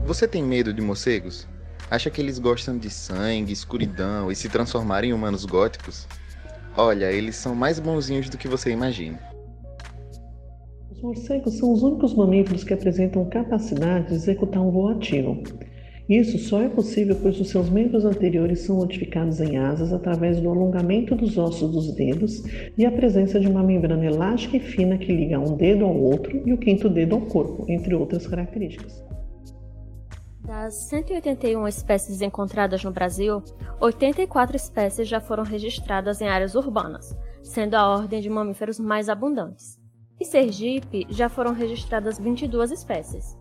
Você 0.09 0.27
tem 0.27 0.43
medo 0.43 0.73
de 0.73 0.81
morcegos? 0.81 1.47
Acha 1.91 2.09
que 2.09 2.19
eles 2.19 2.39
gostam 2.39 2.79
de 2.79 2.89
sangue, 2.89 3.53
escuridão 3.53 4.33
e 4.33 4.35
se 4.35 4.49
transformarem 4.49 5.11
em 5.11 5.13
humanos 5.13 5.45
góticos? 5.45 6.09
Olha, 6.75 7.13
eles 7.13 7.37
são 7.37 7.55
mais 7.55 7.79
bonzinhos 7.79 8.31
do 8.31 8.39
que 8.39 8.49
você 8.49 8.71
imagina. 8.71 9.19
Os 10.91 11.03
morcegos 11.03 11.59
são 11.59 11.71
os 11.75 11.83
únicos 11.83 12.15
mamíferos 12.15 12.65
que 12.65 12.73
apresentam 12.73 13.29
capacidade 13.29 14.09
de 14.09 14.15
executar 14.15 14.63
um 14.63 14.71
voo 14.71 14.89
ativo. 14.89 15.43
Isso 16.09 16.39
só 16.39 16.63
é 16.63 16.71
possível 16.71 17.15
pois 17.21 17.39
os 17.39 17.51
seus 17.51 17.69
membros 17.69 18.07
anteriores 18.07 18.61
são 18.61 18.77
modificados 18.77 19.43
em 19.43 19.59
asas 19.59 19.93
através 19.93 20.41
do 20.41 20.49
alongamento 20.49 21.15
dos 21.15 21.37
ossos 21.37 21.71
dos 21.71 21.95
dedos 21.95 22.43
e 22.79 22.87
a 22.87 22.91
presença 22.91 23.39
de 23.39 23.47
uma 23.47 23.63
membrana 23.63 24.07
elástica 24.07 24.57
e 24.57 24.61
fina 24.61 24.97
que 24.97 25.15
liga 25.15 25.39
um 25.39 25.55
dedo 25.55 25.85
ao 25.85 25.95
outro 25.95 26.43
e 26.47 26.53
o 26.55 26.57
quinto 26.57 26.89
dedo 26.89 27.15
ao 27.15 27.21
corpo, 27.27 27.67
entre 27.69 27.95
outras 27.95 28.27
características. 28.27 29.07
Das 30.49 30.73
181 30.89 31.69
espécies 31.69 32.23
encontradas 32.23 32.83
no 32.83 32.91
Brasil, 32.91 33.43
84 33.79 34.57
espécies 34.57 35.07
já 35.07 35.21
foram 35.21 35.45
registradas 35.45 36.23
em 36.23 36.27
áreas 36.27 36.55
urbanas, 36.55 37.15
sendo 37.43 37.75
a 37.75 37.87
ordem 37.87 38.23
de 38.23 38.31
mamíferos 38.31 38.81
mais 38.81 39.11
abundantes. 39.11 39.79
Em 40.19 40.25
Sergipe, 40.25 41.07
já 41.11 41.29
foram 41.29 41.53
registradas 41.53 42.19
22 42.19 42.71
espécies. 42.71 43.37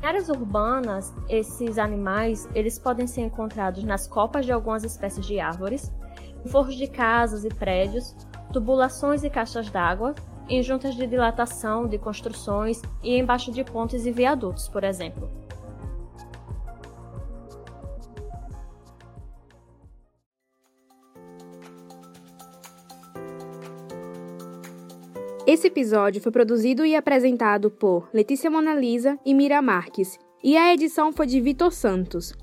Em 0.00 0.06
áreas 0.06 0.28
urbanas, 0.28 1.12
esses 1.28 1.76
animais 1.76 2.48
eles 2.54 2.78
podem 2.78 3.08
ser 3.08 3.22
encontrados 3.22 3.82
nas 3.82 4.06
copas 4.06 4.46
de 4.46 4.52
algumas 4.52 4.84
espécies 4.84 5.26
de 5.26 5.40
árvores, 5.40 5.92
em 6.44 6.48
forros 6.48 6.76
de 6.76 6.86
casas 6.86 7.44
e 7.44 7.48
prédios, 7.48 8.14
tubulações 8.52 9.24
e 9.24 9.28
caixas 9.28 9.68
d'água, 9.70 10.14
em 10.48 10.62
juntas 10.62 10.94
de 10.94 11.04
dilatação 11.04 11.88
de 11.88 11.98
construções 11.98 12.80
e 13.02 13.18
embaixo 13.18 13.50
de 13.50 13.64
pontes 13.64 14.06
e 14.06 14.12
viadutos, 14.12 14.68
por 14.68 14.84
exemplo. 14.84 15.28
Esse 25.54 25.68
episódio 25.68 26.20
foi 26.20 26.32
produzido 26.32 26.84
e 26.84 26.96
apresentado 26.96 27.70
por 27.70 28.08
Letícia 28.12 28.50
Monalisa 28.50 29.16
e 29.24 29.32
Mira 29.32 29.62
Marques, 29.62 30.18
e 30.42 30.56
a 30.56 30.74
edição 30.74 31.12
foi 31.12 31.28
de 31.28 31.40
Vitor 31.40 31.70
Santos. 31.70 32.34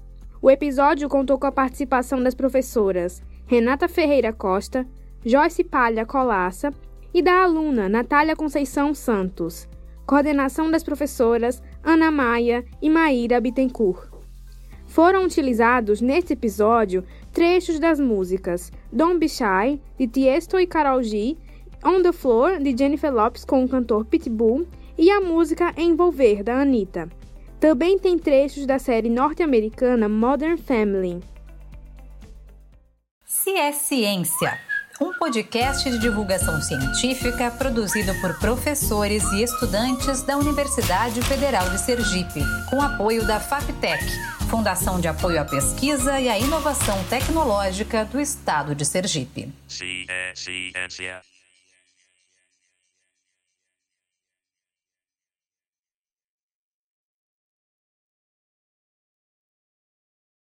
O 0.41 0.49
episódio 0.49 1.09
contou 1.09 1.37
com 1.37 1.45
a 1.45 1.51
participação 1.51 2.23
das 2.23 2.33
professoras 2.33 3.21
Renata 3.45 3.89
Ferreira 3.89 4.31
Costa, 4.31 4.87
Joyce 5.25 5.61
Palha 5.61 6.05
Colaça 6.05 6.73
e 7.13 7.21
da 7.21 7.43
aluna 7.43 7.89
Natália 7.89 8.33
Conceição 8.33 8.93
Santos. 8.93 9.67
Coordenação 10.05 10.71
das 10.71 10.81
professoras 10.81 11.61
Ana 11.83 12.09
Maia 12.11 12.63
e 12.81 12.89
Maíra 12.89 13.41
Bittencourt. 13.41 14.09
Foram 14.85 15.25
utilizados 15.25 15.99
neste 15.99 16.31
episódio 16.31 17.03
trechos 17.33 17.77
das 17.77 17.99
músicas 17.99 18.71
Don't 18.89 19.17
Be 19.17 19.27
Shy, 19.27 19.81
de 19.97 20.07
Tiesto 20.07 20.57
e 20.57 20.65
Karol 20.65 21.03
G, 21.03 21.37
On 21.83 22.01
the 22.01 22.11
Floor, 22.11 22.59
de 22.59 22.75
Jennifer 22.77 23.13
Lopes 23.13 23.43
com 23.43 23.63
o 23.63 23.67
cantor 23.67 24.05
Pitbull, 24.05 24.67
e 24.97 25.09
a 25.09 25.19
música 25.19 25.73
Envolver, 25.77 26.43
da 26.43 26.61
Anitta. 26.61 27.09
Também 27.59 27.97
tem 27.97 28.17
trechos 28.17 28.65
da 28.65 28.79
série 28.79 29.09
norte-americana 29.09 30.09
Modern 30.09 30.57
Family. 30.57 31.19
Se 33.25 33.51
é 33.51 33.71
Ciência, 33.71 34.59
um 34.99 35.13
podcast 35.13 35.89
de 35.89 35.97
divulgação 35.97 36.61
científica 36.61 37.49
produzido 37.49 38.13
por 38.21 38.37
professores 38.37 39.23
e 39.31 39.41
estudantes 39.41 40.21
da 40.21 40.37
Universidade 40.37 41.21
Federal 41.23 41.67
de 41.69 41.79
Sergipe, 41.79 42.41
com 42.69 42.81
apoio 42.81 43.25
da 43.25 43.39
FAPTEC, 43.39 44.03
Fundação 44.49 44.99
de 44.99 45.07
Apoio 45.07 45.41
à 45.41 45.45
Pesquisa 45.45 46.19
e 46.19 46.29
à 46.29 46.37
Inovação 46.37 47.01
Tecnológica 47.05 48.05
do 48.05 48.19
Estado 48.19 48.75
de 48.75 48.85
Sergipe. 48.85 49.51
Ciência. 49.67 51.21